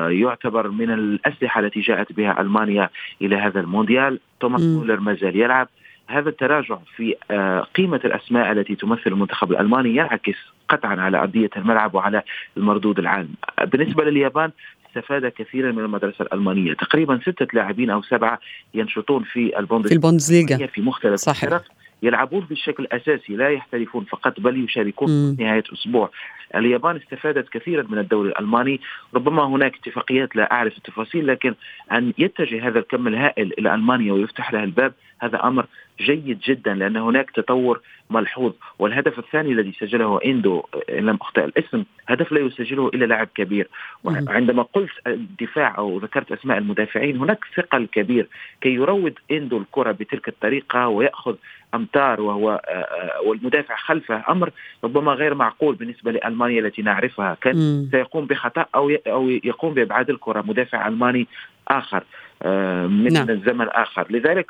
يعتبر 0.09 0.67
من 0.69 0.91
الأسلحة 0.91 1.59
التي 1.59 1.79
جاءت 1.79 2.13
بها 2.13 2.41
ألمانيا 2.41 2.89
إلى 3.21 3.35
هذا 3.35 3.59
المونديال. 3.59 4.19
توماس 4.39 4.61
مولر 4.61 4.99
ما 4.99 5.13
زال 5.13 5.35
يلعب. 5.35 5.67
هذا 6.11 6.29
التراجع 6.29 6.77
في 6.95 7.15
آه، 7.31 7.59
قيمة 7.59 8.01
الأسماء 8.05 8.51
التي 8.51 8.75
تمثل 8.75 9.01
المنتخب 9.07 9.51
الألماني 9.51 9.89
ينعكس 9.89 10.35
قطعا 10.69 11.01
على 11.01 11.17
أرضية 11.17 11.49
الملعب 11.57 11.95
وعلى 11.95 12.23
المردود 12.57 12.99
العام. 12.99 13.29
بالنسبة 13.65 14.03
لليابان 14.03 14.51
استفاد 14.87 15.25
كثيرا 15.25 15.71
من 15.71 15.79
المدرسة 15.79 16.21
الألمانية. 16.21 16.73
تقريبا 16.73 17.19
ستة 17.21 17.47
لاعبين 17.53 17.89
أو 17.89 18.01
سبعة 18.01 18.39
ينشطون 18.73 19.23
في 19.23 19.59
البوندسليغا 19.59 20.65
في 20.65 20.81
مختلف 20.81 21.15
صحيح. 21.15 21.43
الفرق 21.43 21.63
يلعبون 22.03 22.47
بشكل 22.49 22.87
أساسي 22.91 23.35
لا 23.35 23.49
يحترفون 23.49 24.03
فقط 24.03 24.39
بل 24.39 24.63
يشاركون 24.63 25.35
في 25.35 25.43
نهاية 25.43 25.63
أسبوع. 25.73 26.09
اليابان 26.55 26.95
استفادت 26.95 27.49
كثيرا 27.49 27.83
من 27.89 27.97
الدوري 27.97 28.29
الألماني. 28.29 28.79
ربما 29.13 29.43
هناك 29.47 29.75
اتفاقيات 29.75 30.35
لا 30.35 30.51
أعرف 30.51 30.77
التفاصيل 30.77 31.27
لكن 31.27 31.55
أن 31.91 32.13
يتجه 32.17 32.67
هذا 32.67 32.79
الكم 32.79 33.07
الهائل 33.07 33.53
إلى 33.59 33.75
ألمانيا 33.75 34.13
ويفتح 34.13 34.53
لها 34.53 34.63
الباب 34.63 34.93
هذا 35.21 35.43
أمر 35.43 35.65
جيد 35.99 36.39
جدا 36.39 36.73
لأن 36.73 36.97
هناك 36.97 37.31
تطور 37.31 37.81
ملحوظ. 38.09 38.53
والهدف 38.79 39.19
الثاني 39.19 39.51
الذي 39.51 39.73
سجله 39.79 40.19
إندو 40.25 40.63
إن 40.89 41.05
لم 41.05 41.17
أخطئ 41.21 41.45
الاسم 41.45 41.83
هدف 42.07 42.31
لا 42.31 42.39
يسجله 42.39 42.87
إلا 42.87 43.05
لاعب 43.05 43.27
كبير. 43.35 43.67
وعندما 44.03 44.63
قلت 44.63 44.91
الدفاع 45.07 45.77
أو 45.77 45.97
ذكرت 45.97 46.31
أسماء 46.31 46.57
المدافعين 46.57 47.17
هناك 47.17 47.39
ثقل 47.55 47.87
كبير. 47.91 48.27
كي 48.61 48.69
يروض 48.69 49.13
إندو 49.31 49.57
الكرة 49.57 49.91
بتلك 49.91 50.27
الطريقة 50.27 50.87
ويأخذ 50.87 51.35
أمتار 51.73 52.21
وهو 52.21 52.51
آه، 52.51 52.71
آه، 52.71 53.21
والمدافع 53.21 53.75
خلفه 53.75 54.23
أمر 54.29 54.51
ربما 54.83 55.11
غير 55.13 55.35
معقول 55.35 55.75
بالنسبة 55.75 56.11
لألمانيا 56.11 56.59
التي 56.59 56.81
نعرفها. 56.81 57.37
كان 57.41 57.87
سيقوم 57.91 58.25
بخطأ 58.25 58.65
أو 58.75 58.91
أو 59.07 59.29
يقوم 59.29 59.73
بإبعاد 59.73 60.09
الكرة 60.09 60.41
مدافع 60.41 60.87
ألماني 60.87 61.27
آخر. 61.67 62.03
من 62.87 63.13
نعم. 63.13 63.29
الزمن 63.29 63.67
اخر، 63.69 64.07
لذلك 64.09 64.45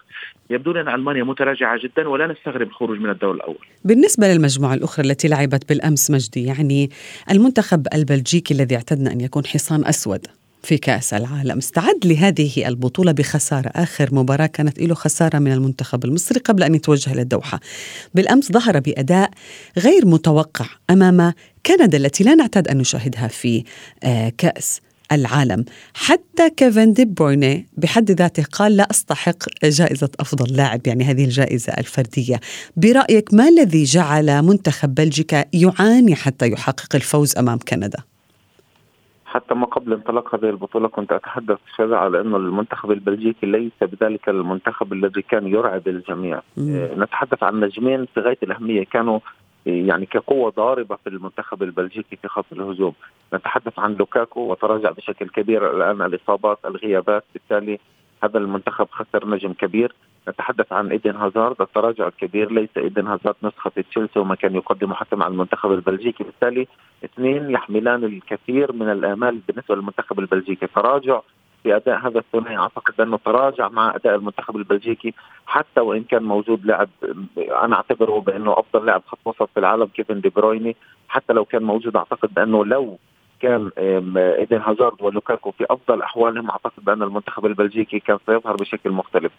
يبدو 0.50 0.72
لنا 0.72 0.96
ألمانيا 0.96 1.24
متراجعة 1.24 1.80
جدا 1.84 2.10
ولا 2.10 2.28
نستغرب 2.28 2.68
الخروج 2.68 3.00
من 3.00 3.10
الدور 3.10 3.34
الأول. 3.34 3.66
بالنسبة 3.86 4.34
للمجموعة 4.34 4.74
الأخرى 4.74 5.06
التي 5.06 5.28
لعبت 5.28 5.70
بالأمس 5.70 6.12
مجدي 6.12 6.46
يعني 6.46 6.90
المنتخب 7.32 7.88
البلجيكي 7.94 8.54
الذي 8.54 8.76
اعتدنا 8.76 9.12
أن 9.12 9.22
يكون 9.22 9.46
حصان 9.46 9.86
أسود 9.86 10.28
في 10.64 10.78
كأس 10.78 11.14
العالم 11.14 11.58
استعد 11.58 12.06
لهذه 12.06 12.68
البطولة 12.68 13.12
بخسارة 13.12 13.68
آخر 13.68 14.10
مباراة 14.12 14.46
كانت 14.46 14.80
له 14.80 14.96
خسارة 14.96 15.40
من 15.40 15.52
المنتخب 15.52 16.06
المصري 16.06 16.40
قبل 16.40 16.64
أن 16.64 16.76
يتوجه 16.76 17.16
للدوحة 17.16 17.60
بالأمس 18.14 18.52
ظهر 18.52 18.80
بأداء 18.80 19.32
غير 19.78 20.06
متوقع 20.06 20.66
أمام 20.90 21.34
كندا 21.66 21.98
التي 21.98 22.24
لا 22.24 22.36
نعتاد 22.36 22.68
أن 22.68 22.78
نشاهدها 22.78 23.28
في 23.28 23.64
آه، 24.04 24.32
كأس 24.38 24.82
العالم 25.12 25.66
حتى 25.96 26.50
كيفن 26.50 26.94
دي 26.94 27.06
برويني 27.06 27.68
بحد 27.78 28.12
ذاته 28.12 28.44
قال 28.44 28.78
لا 28.78 28.88
أستحق 28.92 29.38
جائزة 29.64 30.10
أفضل 30.20 30.56
لاعب 30.58 30.88
يعني 30.88 31.04
هذه 31.04 31.26
الجائزة 31.26 31.74
الفردية 31.78 32.40
برأيك 32.78 33.34
ما 33.34 33.48
الذي 33.48 33.84
جعل 33.84 34.42
منتخب 34.42 34.96
بلجيكا 34.96 35.46
يعاني 35.54 36.16
حتى 36.16 36.48
يحقق 36.52 36.96
الفوز 36.96 37.38
أمام 37.38 37.58
كندا؟ 37.70 38.04
حتى 39.26 39.54
ما 39.54 39.66
قبل 39.66 39.94
انطلاق 39.94 40.36
هذه 40.36 40.50
البطولة 40.50 40.88
كنت 40.88 41.12
أتحدث 41.12 41.58
شذا 41.78 41.96
على 41.96 42.22
أنه 42.22 42.38
المنتخب 42.38 42.92
البلجيكي 42.92 43.46
ليس 43.46 43.72
بذلك 43.82 44.30
المنتخب 44.30 44.94
الذي 44.94 45.22
كان 45.22 45.48
يرعب 45.48 45.88
الجميع 45.88 46.42
مم. 46.58 46.90
نتحدث 46.98 47.44
عن 47.44 47.60
نجمين 47.60 48.06
في 48.14 48.20
غاية 48.20 48.38
الأهمية 48.44 48.84
كانوا 48.84 49.20
يعني 49.66 50.06
كقوة 50.06 50.52
ضاربة 50.52 50.96
في 50.96 51.10
المنتخب 51.10 51.64
البلجيكي 51.64 52.16
في 52.16 52.28
خط 52.28 52.46
الهجوم. 52.52 52.94
نتحدث 53.34 53.80
عن 53.80 53.94
لوكاكو 53.94 54.42
وتراجع 54.42 54.92
بشكل 54.92 55.30
كبير 55.30 55.76
الآن 55.76 56.02
الإصابات 56.02 56.60
الغيابات. 56.66 57.24
بالتالي 57.34 57.80
هذا 58.24 58.38
المنتخب 58.38 58.88
خسر 58.92 59.30
نجم 59.30 59.54
كبير. 59.54 59.94
نتحدث 60.30 60.74
عن 60.74 60.92
إيدن 60.92 61.16
هازارد. 61.16 61.62
التراجع 61.62 62.08
الكبير 62.08 62.52
ليس 62.52 62.70
إيدن 62.78 63.08
هازارد 63.08 63.36
نسخة 63.44 63.72
تشيلسي 63.90 64.20
وما 64.20 64.36
كان 64.36 64.56
يقدمه 64.56 64.96
حتى 64.96 65.16
مع 65.16 65.28
المنتخب 65.28 65.72
البلجيكي. 65.72 66.24
بالتالي 66.24 66.68
اثنين 67.06 67.50
يحملان 67.50 68.04
الكثير 68.04 68.74
من 68.74 68.92
الآمال 68.92 69.40
بالنسبة 69.48 69.76
للمنتخب 69.76 70.20
البلجيكي. 70.20 70.68
تراجع 70.68 71.22
باداء 71.66 72.08
هذا 72.08 72.20
الثنائي. 72.20 72.58
أعتقد 72.58 73.02
أنه 73.02 73.18
تراجع 73.26 73.70
مع 73.70 73.96
أداء 73.96 74.16
المنتخب 74.16 74.56
البلجيكي 74.58 75.14
حتى 75.46 75.82
وإن 75.82 76.04
كان 76.04 76.24
موجود 76.24 76.66
لاعب 76.66 76.90
أنا 77.38 77.76
أعتبره 77.76 78.20
بأنه 78.20 78.54
أفضل 78.60 78.86
لاعب 78.86 79.04
خط 79.08 79.20
وسط 79.26 79.50
في 79.54 79.60
العالم 79.60 79.86
كيفن 79.86 80.22
دي 80.22 80.30
برويني. 80.30 80.76
حتى 81.08 81.34
لو 81.34 81.46
كان 81.46 81.64
موجود 81.64 81.96
أعتقد 81.96 82.34
بانه 82.34 82.66
لو 82.66 82.98
كان 83.40 83.72
إيدن 84.18 84.62
هازارد 84.62 85.02
ولوكاكو 85.02 85.52
في 85.52 85.66
أفضل 85.70 86.02
أحوالهم 86.02 86.50
أعتقد 86.50 86.86
بان 86.86 87.04
المنتخب 87.04 87.46
البلجيكي 87.46 88.00
كان 88.00 88.18
سيظهر 88.26 88.56
بشكل 88.56 88.92
مختلف. 88.92 89.32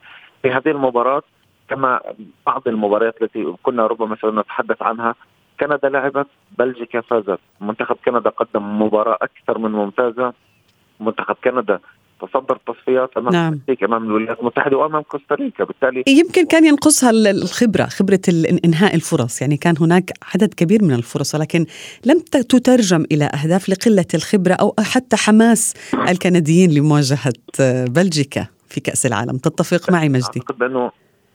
في 0.42 0.50
هذه 0.50 0.68
المباراة 0.68 1.22
كما 1.68 2.00
بعض 2.46 2.68
المباريات 2.68 3.22
التي 3.22 3.54
كنا 3.62 3.86
ربما 3.86 4.16
سنتحدث 4.16 4.82
عنها 4.82 5.14
كندا 5.60 5.88
لعبت 5.88 6.26
بلجيكا 6.58 7.00
فازت. 7.00 7.38
منتخب 7.60 7.96
كندا 8.04 8.30
قدم 8.30 8.82
مباراة 8.82 9.18
أكثر 9.22 9.58
من 9.58 9.70
ممتازة. 9.72 10.32
منتخب 11.00 11.36
كندا 11.44 11.80
تصدر 12.26 12.56
التصفيات 12.56 13.10
أمام 13.16 13.32
نعم. 13.32 13.60
أمام 13.84 14.04
الولايات 14.04 14.40
المتحدة 14.40 14.76
وأمام 14.76 15.02
كوستاريكا. 15.02 15.64
بالتالي 15.64 16.04
يمكن 16.08 16.46
كان 16.46 16.64
ينقصها 16.64 17.10
الخبرة 17.10 17.84
خبرة 17.84 18.20
إنهاء 18.64 18.94
الفرص. 18.94 19.42
يعني 19.42 19.56
كان 19.56 19.74
هناك 19.80 20.10
عدد 20.34 20.54
كبير 20.54 20.84
من 20.84 20.94
الفرص 20.94 21.34
ولكن 21.34 21.66
لم 22.06 22.18
تترجم 22.18 23.04
إلى 23.12 23.24
أهداف 23.24 23.68
لقلة 23.68 24.06
الخبرة 24.14 24.54
أو 24.54 24.74
حتى 24.80 25.16
حماس 25.16 25.74
الكنديين 26.08 26.70
لمواجهة 26.70 27.32
بلجيكا 27.88 28.46
في 28.68 28.80
كأس 28.80 29.06
العالم. 29.06 29.36
تتفق 29.36 29.92
معي 29.92 30.08
مجدي؟ 30.08 30.40
أعتقد 30.40 30.58
بأنه 30.58 30.90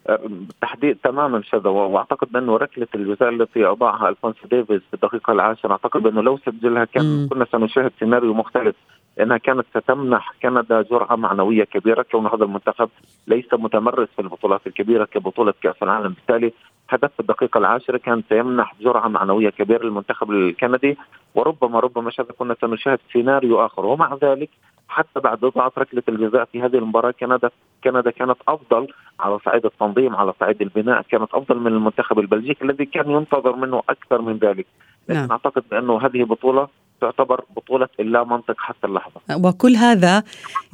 بالتحديد 0.08 0.98
تماما 1.04 1.42
شذا 1.42 1.70
وأعتقد 1.70 2.32
بأنه 2.32 2.58
ركلة 2.58 2.88
الجزاء 2.96 3.30
التي 3.30 3.66
اضاعها 3.66 4.10
ألفونسو 4.10 4.48
ديفيز 4.52 4.82
في 4.90 4.94
الدقيقة 4.94 5.34
العاشرة 5.34 5.72
أعتقد 5.72 6.02
بأنه 6.02 6.22
لو 6.22 6.40
سجلها 6.46 6.86
كان 6.86 7.28
كنا 7.30 7.46
سنشاهد 7.52 7.92
سيناريو 8.00 8.34
مختلف. 8.34 8.76
لانها 9.18 9.38
كانت 9.38 9.66
ستمنح 9.78 10.34
كندا 10.42 10.82
جرعة 10.82 11.16
معنوية 11.16 11.64
كبيرة. 11.64 12.06
كون 12.12 12.28
هذا 12.28 12.44
المنتخب 12.44 12.90
ليس 13.28 13.54
متمرس 13.54 14.08
في 14.16 14.22
البطولات 14.22 14.68
الكبيرة 14.68 15.06
كبطولة 15.06 15.54
كأس 15.64 15.84
العالم. 15.84 16.10
بالتالي 16.10 16.54
هدف 16.90 17.14
في 17.14 17.20
الدقيقة 17.20 17.58
العاشرة 17.58 17.98
كان 17.98 18.24
سيمنح 18.30 18.76
جرعة 18.82 19.08
معنوية 19.08 19.50
كبيرة 19.50 19.84
للمنتخب 19.84 20.32
الكندي. 20.32 20.98
وربما 21.36 21.80
ربما 21.80 22.12
شذا 22.12 22.32
كنا 22.38 22.56
سنشاهد 22.62 23.00
سيناريو 23.14 23.66
آخر. 23.66 23.86
ومع 23.86 24.18
ذلك 24.24 24.50
حتى 24.90 25.20
بعد 25.20 25.40
ضغط 25.40 25.80
ركلة 25.80 26.04
الجزاء 26.10 26.46
في 26.46 26.62
هذه 26.62 26.78
المباراة 26.78 27.12
كندا 27.12 27.50
كندا 27.84 28.12
كانت 28.12 28.38
أفضل 28.48 28.88
على 29.20 29.40
صعيد 29.40 29.66
التنظيم 29.66 30.16
على 30.16 30.34
صعيد 30.40 30.62
البناء. 30.62 31.02
كانت 31.02 31.34
أفضل 31.34 31.60
من 31.60 31.68
المنتخب 31.68 32.20
البلجيكي 32.20 32.66
الذي 32.66 32.86
كان 32.86 33.12
ينتظر 33.12 33.56
منه 33.56 33.84
أكثر 33.90 34.22
من 34.22 34.38
ذلك. 34.38 34.68
نعم. 35.10 35.32
أعتقد 35.32 35.64
بأنه 35.72 36.06
هذه 36.06 36.24
بطولة 36.24 36.68
تعتبر 37.02 37.44
بطولة 37.56 37.88
اللا 38.00 38.24
منطق 38.24 38.56
حتى 38.58 38.88
اللحظة. 38.88 39.22
وكل 39.32 39.76
هذا 39.76 40.24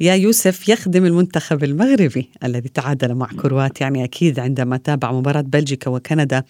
يا 0.00 0.14
يوسف 0.14 0.68
يخدم 0.68 1.04
المنتخب 1.04 1.64
المغربي 1.64 2.30
الذي 2.44 2.68
تعادل 2.68 3.14
مع 3.14 3.26
كرواتيا. 3.42 3.82
يعني 3.82 4.04
أكيد 4.04 4.40
عندما 4.40 4.76
تابع 4.76 5.12
مباراة 5.12 5.40
بلجيكا 5.40 5.90
وكندا 5.90 6.42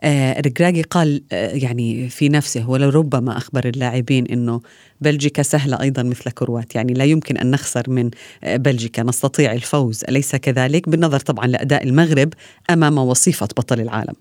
آه 0.00 0.40
رجراجي 0.40 0.82
قال 0.82 1.22
آه 1.32 1.50
يعني 1.50 2.08
في 2.08 2.28
نفسه 2.28 2.70
ولربما 2.70 3.36
أخبر 3.36 3.64
اللاعبين 3.64 4.26
أنه 4.26 4.60
بلجيكا 5.00 5.42
سهلة 5.42 5.80
أيضا 5.80 6.02
مثل 6.02 6.30
كرواتيا. 6.30 6.80
يعني 6.80 6.92
لا 6.92 7.04
يمكن 7.04 7.36
أن 7.36 7.50
نخسر 7.50 7.90
من 7.90 8.10
آه 8.44 8.56
بلجيكا. 8.56 9.02
نستطيع 9.02 9.52
الفوز 9.52 10.04
أليس 10.08 10.36
كذلك؟ 10.36 10.88
بالنظر 10.88 11.20
طبعا 11.20 11.46
لأداء 11.46 11.84
المغرب 11.84 12.34
أمام 12.70 12.98
وصيفة 12.98 13.46
بطل 13.46 13.80
العالم. 13.80 14.14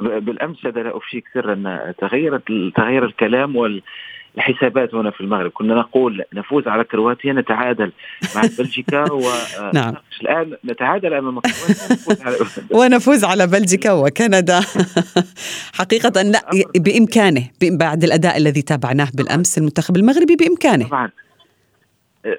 بالأمس 0.00 0.66
هذا 0.66 0.82
لا 0.82 0.96
أفشيك 0.96 1.24
سرا. 1.34 1.92
تغيرت 1.98 2.42
تغير 2.76 3.04
الكلام 3.04 3.56
وال 3.56 3.82
الحسابات 4.36 4.94
هنا 4.94 5.10
في 5.10 5.20
المغرب. 5.20 5.50
كنا 5.50 5.74
نقول 5.74 6.24
نفوز 6.34 6.68
على 6.68 6.84
كرواتيا 6.84 7.32
نتعادل 7.32 7.92
مع 8.36 8.42
بلجيكا 8.58 9.12
و 9.12 9.22
نعم. 9.74 9.94
الآن 10.22 10.56
نتعادل 10.64 11.14
أمام 11.14 11.40
كرواتيا. 11.40 12.46
ونفوز 12.78 13.24
على 13.24 13.46
بلجيكا 13.46 13.92
وكندا. 13.92 14.60
حقيقة 15.78 16.22
لا 16.22 16.40
بإمكانه 16.76 17.48
بعد 17.62 18.04
الأداء 18.04 18.36
الذي 18.36 18.62
تابعناه 18.62 19.08
بالأمس 19.14 19.58
المنتخب 19.58 19.96
المغربي 19.96 20.36
بإمكانه. 20.36 20.88
طبعا. 20.88 21.10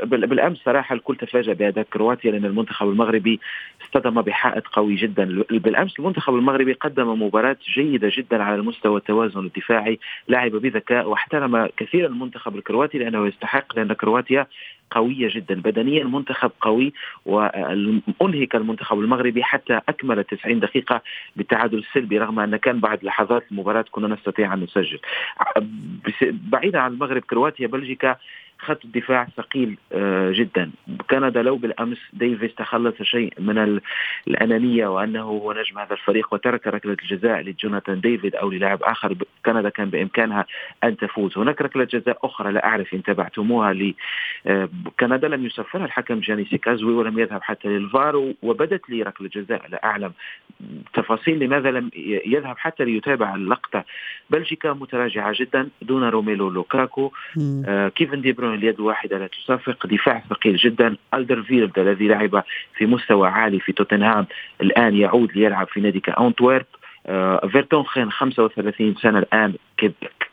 بالأمس 0.04 0.58
صراحة 0.58 0.96
الكل 0.96 1.15
تفاجأ 1.15 1.54
باداء 1.54 1.86
كرواتيا 1.94 2.32
لأن 2.32 2.46
المنتخب 2.46 2.89
المغربي 2.89 3.39
اصطدم 3.84 4.22
بحائط 4.22 4.68
قوي 4.68 4.96
جدا. 4.96 5.43
بالأمس 5.50 6.00
المنتخب 6.00 6.36
المغربي 6.36 6.74
قدم 6.74 7.24
مباراة 7.24 7.58
جيدة 7.76 8.12
جدا 8.17 8.43
على 8.43 8.56
المستوى 8.56 8.98
التوازن 8.98 9.39
الدفاعي 9.39 10.00
لعب 10.30 10.52
بذكاء 10.52 11.10
واحترم 11.10 11.69
كثيرا 11.78 12.08
المنتخب 12.08 12.56
الكرواتي 12.56 12.98
لأنه 12.98 13.28
يستحق 13.28 13.76
لأن 13.76 13.93
كرواتيا 13.93 14.48
قوية 14.91 15.30
جدا. 15.36 15.62
بدنيا 15.62 16.04
منتخب 16.04 16.52
قوي 16.62 16.93
وأنهك 17.26 18.56
المنتخب 18.56 19.00
المغربي 19.00 19.43
حتى 19.43 19.80
أكمل 19.89 20.24
90 20.24 20.60
دقيقة 20.60 21.02
بالتعادل 21.36 21.78
السلبي 21.78 22.17
رغم 22.17 22.39
أن 22.39 22.56
كان 22.56 22.80
بعد 22.80 23.04
لحظات 23.04 23.43
المباراة 23.52 23.86
كنا 23.91 24.08
نستطيع 24.08 24.54
أن 24.54 24.60
نسجل. 24.63 25.00
بعيدا 26.32 26.80
عن 26.80 26.93
المغرب 26.93 27.21
كرواتيا 27.21 27.67
بلجيكا 27.67 28.15
خط 28.60 28.86
الدفاع 28.86 29.28
ثقيل 29.38 29.78
آه، 29.94 30.32
جدا. 30.32 30.72
كندا 31.10 31.41
لو 31.41 31.56
بالأمس 31.56 31.98
ديفيس 32.13 32.56
تخلص 32.56 33.02
شيء 33.02 33.34
من 33.39 33.80
الأنانية 34.28 34.88
وأنه 34.88 35.22
هو 35.22 35.54
نجم 35.54 35.80
هذا 35.80 35.94
الفريق 35.94 36.34
وترك 36.34 36.68
ركلة 36.68 36.98
الجزاء 37.04 37.41
لجوناثان 37.41 38.02
ديفيد 38.02 38.36
أو 38.36 38.50
للاعب 38.50 38.84
آخر. 38.84 39.15
كندا 39.46 39.70
كان 39.70 39.89
بإمكانها 39.89 40.46
أن 40.84 40.98
تفوز. 40.98 41.38
هناك 41.38 41.62
ركلة 41.62 41.84
جزاء 41.84 42.20
أخرى 42.24 42.52
لا 42.52 42.65
أعرف 42.65 42.94
إن 42.94 43.04
تابعتموها 43.04 43.74
لكندا 43.74 45.28
آه، 45.28 45.30
لم 45.30 45.46
يصفرها 45.46 45.86
الحكم 45.86 46.20
جاني 46.20 46.46
سيكازوي 46.46 46.94
ولم 46.94 47.20
يذهب 47.20 47.41
حتى 47.44 47.68
للفار 47.68 48.34
وبدت 48.41 48.89
لي 48.89 49.02
ركلة 49.02 49.30
جزاء. 49.36 49.62
لا 49.70 49.84
أعلم 49.84 50.12
تفاصيل 50.94 51.39
لماذا 51.39 51.72
لم 51.72 51.89
يذهب 52.26 52.58
حتى 52.58 52.86
ليتابع 52.86 53.36
اللقطة. 53.36 53.84
بلجيكا 54.30 54.74
متراجعة 54.74 55.34
جدا 55.39 55.70
دون 55.82 56.04
روميلو 56.04 56.50
لوكاكو. 56.50 57.12
آه 57.65 57.89
كيفن 57.89 58.22
دي 58.22 58.32
اليد 58.53 58.79
الواحده 58.79 59.17
لا 59.17 59.27
تصفق 59.27 59.88
دفاع 59.88 60.23
ثقيل 60.29 60.55
جدا. 60.55 60.95
ألدرفيلد 61.13 61.79
الذي 61.79 62.08
لعب 62.08 62.43
في 62.77 62.86
مستوى 62.86 63.27
عالي 63.27 63.60
في 63.60 63.71
توتنهام 63.71 64.25
الآن 64.62 64.95
يعود 64.95 65.31
ليلعب 65.36 65.67
في 65.67 65.81
نادي 65.81 65.99
أنتويرب 66.00 66.65
آه 67.08 67.47
فيرتونخين 67.47 68.12
35 68.12 68.95
سنة 68.95 69.19
الآن 69.19 69.53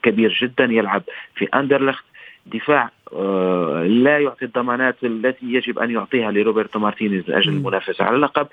كبير 0.02 0.38
جدا 0.42 0.64
يلعب 0.64 1.02
في 1.34 1.44
أندرلخت. 1.44 2.04
دفاع 2.46 2.90
آه 3.12 3.84
لا 3.86 4.18
يعطي 4.18 4.44
الضمانات 4.44 4.96
التي 5.04 5.46
يجب 5.46 5.78
أن 5.78 5.90
يعطيها 5.90 6.30
لروبرتو 6.30 6.78
مارتينيز 6.78 7.30
لأجل 7.30 7.52
المنافسة 7.52 8.04
على 8.04 8.16
اللقب. 8.16 8.46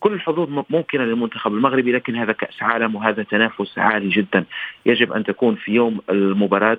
كل 0.00 0.12
الحظوظ 0.12 0.64
ممكنة 0.70 1.04
للمنتخب 1.04 1.52
المغربي 1.52 1.92
لكن 1.92 2.16
هذا 2.16 2.32
كأس 2.32 2.62
عالم 2.62 2.94
وهذا 2.94 3.22
تنافس 3.22 3.78
عالي 3.78 4.08
جدا. 4.08 4.44
يجب 4.86 5.12
أن 5.12 5.24
تكون 5.24 5.54
في 5.54 5.72
يوم 5.72 6.00
المباراة. 6.10 6.78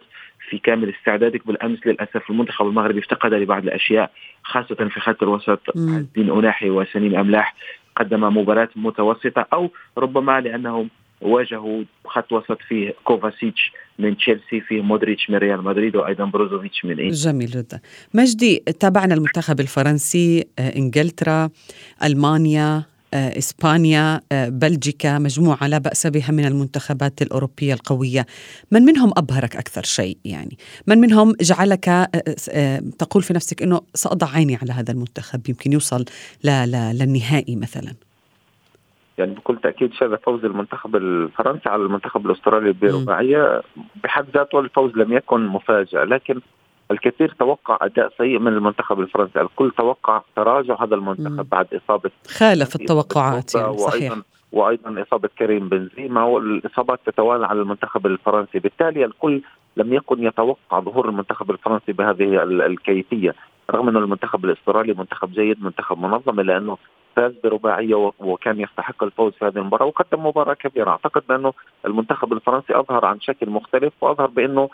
في 0.51 0.57
كامل 0.57 0.93
استعدادك 0.99 1.47
بالأمس 1.47 1.79
للأسف 1.85 2.29
المنتخب 2.29 2.67
المغربي 2.67 2.99
افتقد 2.99 3.33
لبعض 3.33 3.63
الأشياء 3.63 4.11
خاصة 4.43 4.75
في 4.75 4.99
خط 4.99 5.23
الوسط. 5.23 5.59
الدين 5.75 6.29
أوناحي 6.29 6.69
وسليم 6.69 7.15
أملاح 7.15 7.55
قدم 7.95 8.37
مباراة 8.37 8.69
متوسطة 8.75 9.45
أو 9.53 9.69
ربما 9.97 10.41
لانهم 10.41 10.89
واجهوا 11.21 11.83
خط 12.05 12.31
وسط 12.33 12.57
فيه 12.67 12.93
كوفاسيتش 13.03 13.71
من 13.99 14.17
تشيلسي 14.17 14.61
فيه 14.61 14.81
مودريتش 14.81 15.29
من 15.29 15.37
ريال 15.37 15.63
مدريد 15.63 15.95
وأيضا 15.95 16.25
بروزوفيتش 16.25 16.85
من 16.85 16.99
إيه. 16.99 17.09
جميل 17.11 17.47
جدا. 17.47 17.79
مجدي 18.13 18.57
تابعنا 18.79 19.13
المنتخب 19.13 19.59
الفرنسي 19.59 20.45
آه، 20.59 20.75
إنجلترا 20.77 21.49
ألمانيا. 22.03 22.90
إسبانيا 23.13 24.21
آه، 24.31 24.49
بلجيكا 24.49 25.19
مجموعة 25.19 25.67
لا 25.67 25.77
بأس 25.77 26.07
بها 26.07 26.31
من 26.31 26.45
المنتخبات 26.45 27.21
الأوروبية 27.21 27.73
القوية. 27.73 28.25
من 28.71 28.81
منهم 28.81 29.11
أبهرك 29.17 29.55
أكثر 29.55 29.83
شيء 29.83 30.17
يعني؟ 30.25 30.57
من 30.87 30.97
منهم 30.97 31.33
جعلك 31.41 31.89
آه، 31.89 32.79
تقول 32.99 33.23
في 33.23 33.33
نفسك 33.33 33.61
أنه 33.61 33.81
سأضع 33.93 34.27
عيني 34.27 34.55
على 34.61 34.71
هذا 34.71 34.91
المنتخب 34.93 35.49
يمكن 35.49 35.73
يوصل 35.73 36.05
للنهائي 36.43 37.55
مثلا؟ 37.55 37.93
يعني 39.17 39.33
بكل 39.33 39.57
تأكيد 39.63 39.93
شهد 39.93 40.15
فوز 40.15 40.45
المنتخب 40.45 40.95
الفرنسي 40.95 41.69
على 41.69 41.83
المنتخب 41.83 42.25
الأسترالي 42.25 42.71
برباعيه 42.73 43.61
بحد 44.03 44.25
ذاته 44.33 44.59
الفوز 44.59 44.91
لم 44.95 45.13
يكن 45.13 45.47
مفاجاه 45.47 46.03
لكن 46.03 46.41
الكثير 46.91 47.35
توقع 47.39 47.77
أداء 47.81 48.13
سيء 48.17 48.39
من 48.39 48.47
المنتخب 48.47 48.99
الفرنسي، 48.99 49.41
الكل 49.41 49.71
توقع 49.77 50.21
تراجع 50.35 50.83
هذا 50.83 50.95
المنتخب 50.95 51.37
مم. 51.37 51.47
بعد 51.51 51.67
إصابة 51.73 52.11
خالف 52.27 52.75
التوقعات 52.75 53.55
يعني 53.55 53.77
صحيح 53.77 54.11
وأيضا 54.11 54.23
وأيضا 54.51 55.01
إصابة 55.01 55.29
كريم 55.39 55.69
بنزيما 55.69 56.23
والإصابات 56.23 56.99
تتوالى 57.05 57.45
على 57.45 57.61
المنتخب 57.61 58.05
الفرنسي، 58.05 58.59
بالتالي 58.59 59.05
الكل 59.05 59.41
لم 59.77 59.93
يكن 59.93 60.23
يتوقع 60.23 60.79
ظهور 60.79 61.09
المنتخب 61.09 61.51
الفرنسي 61.51 61.93
بهذه 61.93 62.43
الكيفية، 62.43 63.35
رغم 63.71 63.89
انه 63.89 63.99
المنتخب 63.99 64.45
الأسترالي 64.45 64.93
منتخب 64.93 65.31
جيد، 65.31 65.63
منتخب 65.63 65.97
منظم 65.97 66.39
إلا 66.39 66.57
أنه 66.57 66.77
فاز 67.15 67.33
برباعيه 67.43 68.11
وكان 68.19 68.59
يستحق 68.59 69.03
الفوز 69.03 69.33
في 69.33 69.45
هذه 69.45 69.57
المباراة 69.57 69.85
وقدم 69.85 70.25
مباراة 70.25 70.53
كبيرة. 70.53 70.89
أعتقد 70.89 71.23
بأنه 71.29 71.53
المنتخب 71.85 72.33
الفرنسي 72.33 72.79
أظهر 72.79 73.05
عن 73.05 73.19
شكل 73.19 73.49
مختلف 73.49 73.93
وأظهر 74.01 74.27
بأنه 74.27 74.69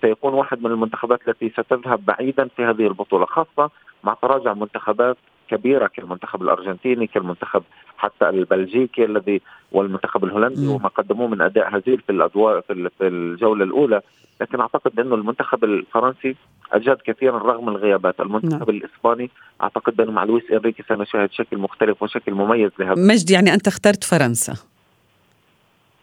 سيكون 0.00 0.34
واحد 0.34 0.62
من 0.62 0.70
المنتخبات 0.70 1.28
التي 1.28 1.50
ستذهب 1.50 2.04
بعيدا 2.04 2.48
في 2.56 2.64
هذه 2.64 2.86
البطولة 2.86 3.26
خاصة 3.26 3.70
مع 4.04 4.14
تراجع 4.14 4.54
منتخبات 4.54 5.16
كبيرة 5.48 5.86
كالمنتخب 5.86 6.42
الأرجنتيني 6.42 7.06
كالمنتخب 7.06 7.62
حتى 7.96 8.28
البلجيكي 8.28 9.04
الذي 9.04 9.40
والمنتخب 9.72 10.24
الهولندي 10.24 10.66
وما 10.66 10.88
قدموه 10.88 11.28
من 11.28 11.40
أداء 11.40 11.78
هزيل 11.78 12.00
في 12.00 12.12
الأدوار 12.12 12.62
في 12.98 13.06
الجولة 13.06 13.64
الأولى. 13.64 14.00
لكن 14.40 14.60
أعتقد 14.60 15.00
أنه 15.00 15.14
المنتخب 15.14 15.64
الفرنسي 15.64 16.36
أجاد 16.72 16.96
كثيرا 16.96 17.38
رغم 17.38 17.68
الغيابات. 17.68 18.20
المنتخب 18.20 18.70
نعم. 18.70 18.76
الإسباني 18.76 19.30
أعتقد 19.62 19.96
بانه 19.96 20.12
مع 20.12 20.24
لويس 20.24 20.50
إنريكي 20.52 20.82
سنشاهد 20.88 21.32
شكل 21.32 21.58
مختلف 21.58 22.02
وشكل 22.02 22.34
مميز 22.34 22.70
لهذا. 22.78 22.94
مجدي 22.98 23.34
يعني 23.34 23.54
أنت 23.54 23.66
اخترت 23.66 24.04
فرنسا. 24.04 24.54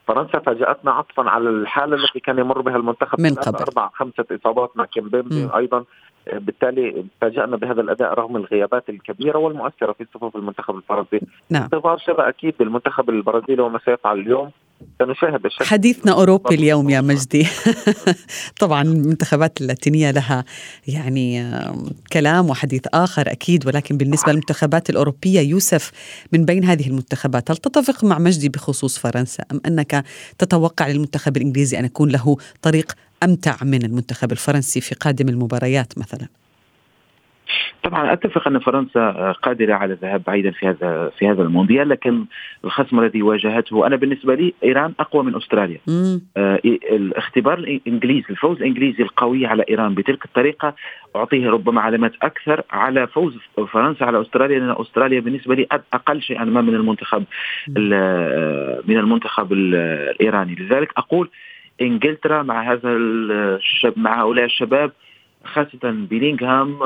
فرنسا 0.07 0.39
فاجأتنا 0.39 0.91
عطفا 0.91 1.29
على 1.29 1.49
الحالة 1.49 1.95
التي 1.95 2.19
كان 2.19 2.39
يمر 2.39 2.61
بها 2.61 2.75
المنتخب 2.75 3.21
من 3.21 3.35
قبل. 3.35 3.57
أربع 3.57 3.89
خمسة 3.93 4.25
إصابات 4.31 4.71
مع 4.75 4.85
كيمبيمبي 4.85 5.49
أيضا. 5.55 5.83
بالتالي 6.31 7.05
فاجأنا 7.21 7.57
بهذا 7.57 7.81
الأداء 7.81 8.13
رغم 8.13 8.35
الغيابات 8.35 8.89
الكبيرة 8.89 9.37
والمؤثرة 9.37 9.93
في 9.93 10.05
صفوف 10.13 10.35
المنتخب 10.35 10.75
الفرنسي. 10.75 11.19
نعم. 11.49 11.63
انتظار 11.63 11.97
شبه 11.97 12.29
أكيد 12.29 12.53
بالمنتخب 12.59 13.09
البرازيلي 13.09 13.61
وما 13.61 13.79
سيفعل 13.85 14.19
اليوم. 14.19 14.51
سنشاهد 14.99 15.45
الشكل. 15.45 15.65
حديثنا 15.65 16.11
أوروبي 16.11 16.55
اليوم 16.55 16.89
يا 16.89 17.01
مجدي. 17.01 17.47
طبعا 18.61 18.81
المنتخبات 18.81 19.61
اللاتينية 19.61 20.11
لها 20.11 20.45
يعني 20.87 21.51
كلام 22.13 22.49
وحديث 22.49 22.81
آخر 22.93 23.31
أكيد 23.31 23.67
ولكن 23.67 23.97
بالنسبة 23.97 24.31
للمنتخبات 24.31 24.89
الأوروبية 24.89 25.39
يوسف 25.39 25.91
من 26.31 26.45
بين 26.45 26.63
هذه 26.63 26.87
المنتخبات 26.87 27.51
هل 27.51 27.57
تتفق 27.57 28.03
مع 28.03 28.19
مجدي 28.19 28.49
بخصوص 28.49 28.99
فرنسا؟ 28.99 29.43
أم 29.51 29.61
أنك 29.65 30.05
تتوقع 30.37 30.87
للمنتخب 30.87 31.37
الإنجليزي 31.37 31.79
أن 31.79 31.85
يكون 31.85 32.09
له 32.09 32.37
طريق 32.61 32.91
أمتع 33.23 33.55
من 33.63 33.85
المنتخب 33.85 34.31
الفرنسي 34.31 34.81
في 34.81 34.95
قادم 34.95 35.29
المباريات 35.29 35.93
مثلا؟ 35.97 36.27
طبعا 37.83 38.13
أتفق 38.13 38.47
أن 38.47 38.59
فرنسا 38.59 39.31
قادرة 39.31 39.73
على 39.73 39.93
الذهاب 39.93 40.21
بعيدا 40.27 40.51
في 40.51 40.67
هذا 40.67 41.11
في 41.19 41.27
هذا 41.27 41.41
المونديال 41.41 41.89
لكن 41.89 42.25
الخصم 42.65 42.99
الذي 42.99 43.21
واجهته 43.21 43.87
أنا 43.87 43.95
بالنسبة 43.95 44.35
لي 44.35 44.53
إيران 44.63 44.93
أقوى 44.99 45.23
من 45.23 45.35
أستراليا. 45.35 45.79
آه 46.37 46.59
الاختبار 46.91 47.57
الإنجليزي 47.57 48.25
الفوز 48.29 48.57
الإنجليزي 48.57 49.03
القوي 49.03 49.45
على 49.45 49.63
إيران 49.69 49.93
بتلك 49.95 50.25
الطريقة 50.25 50.75
أعطيه 51.15 51.49
ربما 51.49 51.81
علامات 51.81 52.13
أكثر 52.21 52.63
على 52.71 53.07
فوز 53.07 53.33
فرنسا 53.71 54.03
على 54.03 54.21
أستراليا 54.21 54.59
لأن 54.59 54.75
أستراليا 54.79 55.19
بالنسبة 55.19 55.55
لي 55.55 55.67
أقل 55.71 56.21
شيئا 56.21 56.43
ما 56.43 56.61
من 56.61 56.75
المنتخب 56.75 57.23
من 58.87 58.97
المنتخب 58.97 59.53
الإيراني. 59.53 60.55
لذلك 60.55 60.91
أقول 60.97 61.29
إنجلترا 61.81 62.43
مع 62.43 62.71
هذا 62.71 62.89
الشب 62.89 63.93
مع 63.95 64.21
هؤلاء 64.21 64.45
الشباب 64.45 64.91
خاصة 65.45 65.79
بيلينغهام 65.83 66.77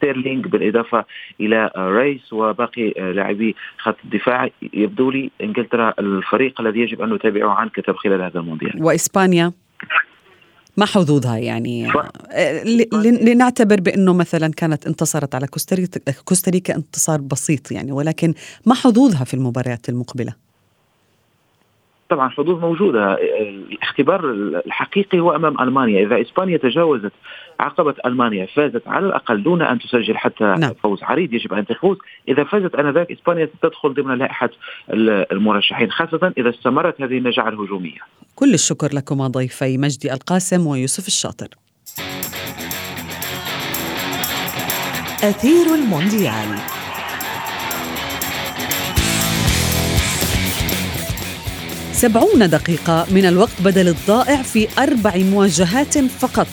وستيرلينج 0.00 0.46
بالإضافة 0.46 1.04
إلى 1.40 1.70
ريس 1.76 2.32
وباقي 2.32 2.90
لاعبي 2.90 3.56
خط 3.78 3.96
الدفاع. 4.04 4.48
يبدو 4.72 5.10
لي 5.10 5.30
إنجلترا 5.42 5.94
الفريق 5.98 6.60
الذي 6.60 6.80
يجب 6.80 7.02
أن 7.02 7.14
نتابعه 7.14 7.50
عن 7.54 7.68
كثب 7.68 7.96
خلال 7.96 8.22
هذا 8.22 8.40
المونديال. 8.40 8.84
وإسبانيا؟ 8.84 9.52
ما 10.76 10.86
حظوظها 10.86 11.38
يعني 11.38 11.90
ف... 11.90 11.96
لنعتبر 13.22 13.80
بأنه 13.80 14.14
مثلا 14.14 14.52
كانت 14.56 14.86
انتصرت 14.86 15.34
على 15.34 15.46
كوستاريكا 15.46 16.00
كوستاريكا 16.24 16.76
انتصار 16.76 17.20
بسيط 17.20 17.72
يعني 17.72 17.92
ولكن 17.92 18.34
ما 18.66 18.74
حظوظها 18.74 19.24
في 19.24 19.34
المباريات 19.34 19.88
المقبلة؟ 19.88 20.34
طبعا 22.12 22.28
حظوظ 22.28 22.60
موجودة. 22.60 23.18
الاختبار 23.40 24.30
الحقيقي 24.66 25.20
هو 25.20 25.36
أمام 25.36 25.60
ألمانيا. 25.60 26.06
إذا 26.06 26.20
إسبانيا 26.20 26.56
تجاوزت 26.56 27.12
عقبة 27.60 27.94
ألمانيا 28.06 28.46
فازت 28.46 28.88
على 28.88 29.06
الأقل 29.06 29.42
دون 29.42 29.62
أن 29.62 29.78
تسجل 29.78 30.16
حتى 30.16 30.44
نعم. 30.44 30.74
فوز 30.82 31.02
عريض 31.02 31.34
يجب 31.34 31.54
أن 31.54 31.66
تفوز. 31.66 31.96
إذا 32.28 32.44
فازت 32.44 32.74
آنذاك 32.74 33.12
إسبانيا 33.12 33.48
ستدخل 33.58 33.94
ضمن 33.94 34.18
لائحة 34.18 34.50
المرشحين 35.32 35.90
خاصة 35.90 36.32
إذا 36.38 36.50
استمرت 36.50 37.00
هذه 37.00 37.18
النجاعة 37.18 37.48
الهجومية. 37.48 38.00
كل 38.34 38.54
الشكر 38.54 38.88
لكما 38.94 39.28
ضيفي 39.28 39.78
مجدي 39.78 40.12
القاسم 40.12 40.66
ويوسف 40.66 41.06
الشاطر. 41.06 41.48
أثير 45.24 45.74
المونديال. 45.74 46.81
سبعون 52.02 52.50
دقيقة 52.50 53.06
من 53.10 53.26
الوقت 53.26 53.62
بدل 53.64 53.88
الضائع 53.88 54.42
في 54.42 54.68
أربع 54.78 55.16
مواجهات 55.16 55.98
فقط. 55.98 56.46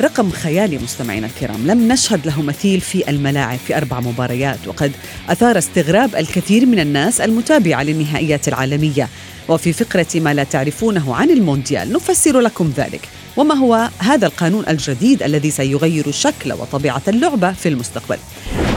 رقم 0.00 0.30
خيالي 0.30 0.78
مستمعينا 0.78 1.26
الكرام 1.26 1.66
لم 1.66 1.92
نشهد 1.92 2.26
له 2.26 2.42
مثيل 2.42 2.80
في 2.80 3.10
الملاعب 3.10 3.58
في 3.58 3.76
أربع 3.76 4.00
مباريات 4.00 4.58
وقد 4.66 4.92
أثار 5.28 5.58
استغراب 5.58 6.16
الكثير 6.16 6.66
من 6.66 6.78
الناس 6.78 7.20
المتابعة 7.20 7.82
للنهائيات 7.82 8.48
العالمية. 8.48 9.08
وفي 9.48 9.72
فقرة 9.72 10.06
ما 10.14 10.34
لا 10.34 10.44
تعرفونه 10.44 11.14
عن 11.14 11.30
المونديال 11.30 11.92
نفسر 11.92 12.40
لكم 12.40 12.72
ذلك. 12.76 13.08
وما 13.36 13.54
هو 13.54 13.90
هذا 13.98 14.26
القانون 14.26 14.64
الجديد 14.68 15.22
الذي 15.22 15.50
سيغير 15.50 16.10
شكل 16.10 16.52
وطبيعة 16.52 17.02
اللعبة 17.08 17.52
في 17.52 17.68
المستقبل؟ 17.68 18.18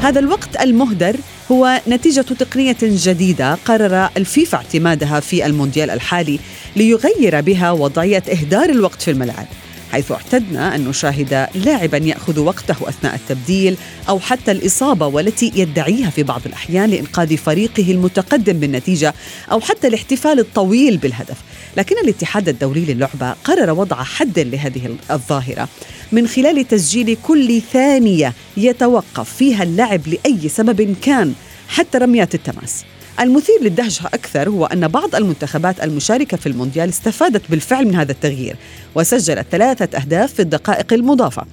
هذا 0.01 0.19
الوقت 0.19 0.61
المهدر 0.61 1.15
هو 1.51 1.81
نتيجة 1.87 2.21
تقنية 2.21 2.77
جديدة 2.81 3.53
قرر 3.53 4.09
الفيفا 4.17 4.57
اعتمادها 4.57 5.19
في 5.19 5.45
المونديال 5.45 5.89
الحالي 5.89 6.39
ليغير 6.75 7.41
بها 7.41 7.71
وضعية 7.71 8.23
إهدار 8.31 8.69
الوقت 8.69 9.01
في 9.01 9.11
الملعب 9.11 9.45
حيث 9.91 10.11
اعتدنا 10.11 10.75
أن 10.75 10.85
نشاهد 10.87 11.47
لاعبا 11.55 11.97
يأخذ 11.97 12.39
وقته 12.39 12.75
أثناء 12.89 13.15
التبديل 13.15 13.77
أو 14.09 14.19
حتى 14.19 14.51
الإصابة 14.51 15.07
والتي 15.07 15.51
يدعيها 15.55 16.09
في 16.09 16.23
بعض 16.23 16.41
الأحيان 16.45 16.89
لإنقاذ 16.89 17.37
فريقه 17.37 17.91
المتقدم 17.91 18.59
بالنتيجة 18.59 19.13
أو 19.51 19.59
حتى 19.59 19.87
الاحتفال 19.87 20.39
الطويل 20.39 20.97
بالهدف. 20.97 21.37
لكن 21.77 21.95
الاتحاد 22.03 22.49
الدولي 22.49 22.93
للعبة 22.93 23.31
قرر 23.43 23.71
وضع 23.71 24.03
حد 24.03 24.39
لهذه 24.39 24.95
الظاهرة. 25.11 25.69
من 26.11 26.27
خلال 26.27 26.67
تسجيل 26.67 27.17
كل 27.23 27.61
ثانية 27.73 28.33
يتوقف 28.57 29.33
فيها 29.33 29.63
اللعب 29.63 30.01
لأي 30.07 30.49
سبب 30.49 30.95
كان 31.01 31.33
حتى 31.67 31.97
رميات 31.97 32.35
التماس. 32.35 32.85
المثير 33.19 33.55
للدهشة 33.61 34.07
أكثر 34.07 34.49
هو 34.49 34.65
أن 34.65 34.87
بعض 34.87 35.15
المنتخبات 35.15 35.83
المشاركة 35.83 36.37
في 36.37 36.47
المونديال 36.47 36.89
استفادت 36.89 37.41
بالفعل 37.51 37.85
من 37.85 37.95
هذا 37.95 38.11
التغيير 38.11 38.55
وسجلت 38.95 39.47
ثلاثة 39.51 39.97
أهداف 39.97 40.33
في 40.33 40.41
الدقائق 40.41 40.93
المضافة. 40.93 41.43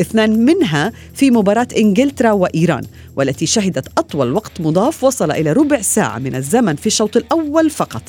اثنان 0.00 0.44
منها 0.44 0.92
في 1.14 1.30
مباراة 1.30 1.68
إنجلترا 1.76 2.32
وإيران 2.32 2.82
والتي 3.16 3.46
شهدت 3.46 3.88
أطول 3.98 4.32
وقت 4.32 4.60
مضاف 4.60 5.04
وصل 5.04 5.30
إلى 5.30 5.52
ربع 5.52 5.82
ساعة 5.82 6.18
من 6.18 6.34
الزمن 6.34 6.76
في 6.76 6.86
الشوط 6.86 7.16
الأول 7.16 7.70
فقط. 7.70 8.02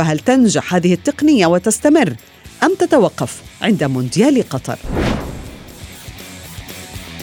فهل 0.00 0.18
تنجح 0.18 0.74
هذه 0.74 0.94
التقنية 0.94 1.46
وتستمر 1.46 2.14
أم 2.62 2.74
تتوقف 2.78 3.42
عند 3.62 3.84
مونديال 3.84 4.48
قطر؟ 4.48 4.78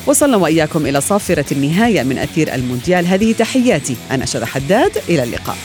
وصلنا 0.07 0.37
وإياكم 0.37 0.85
إلى 0.85 1.01
صافرة 1.01 1.45
النهاية 1.51 2.03
من 2.03 2.17
أثير 2.17 2.55
المونديال. 2.55 3.07
هذه 3.07 3.31
تحياتي 3.31 3.95
أنا 4.11 4.25
شذى 4.25 4.45
حداد. 4.45 4.91
إلى 5.09 5.23
اللقاء. 5.23 5.57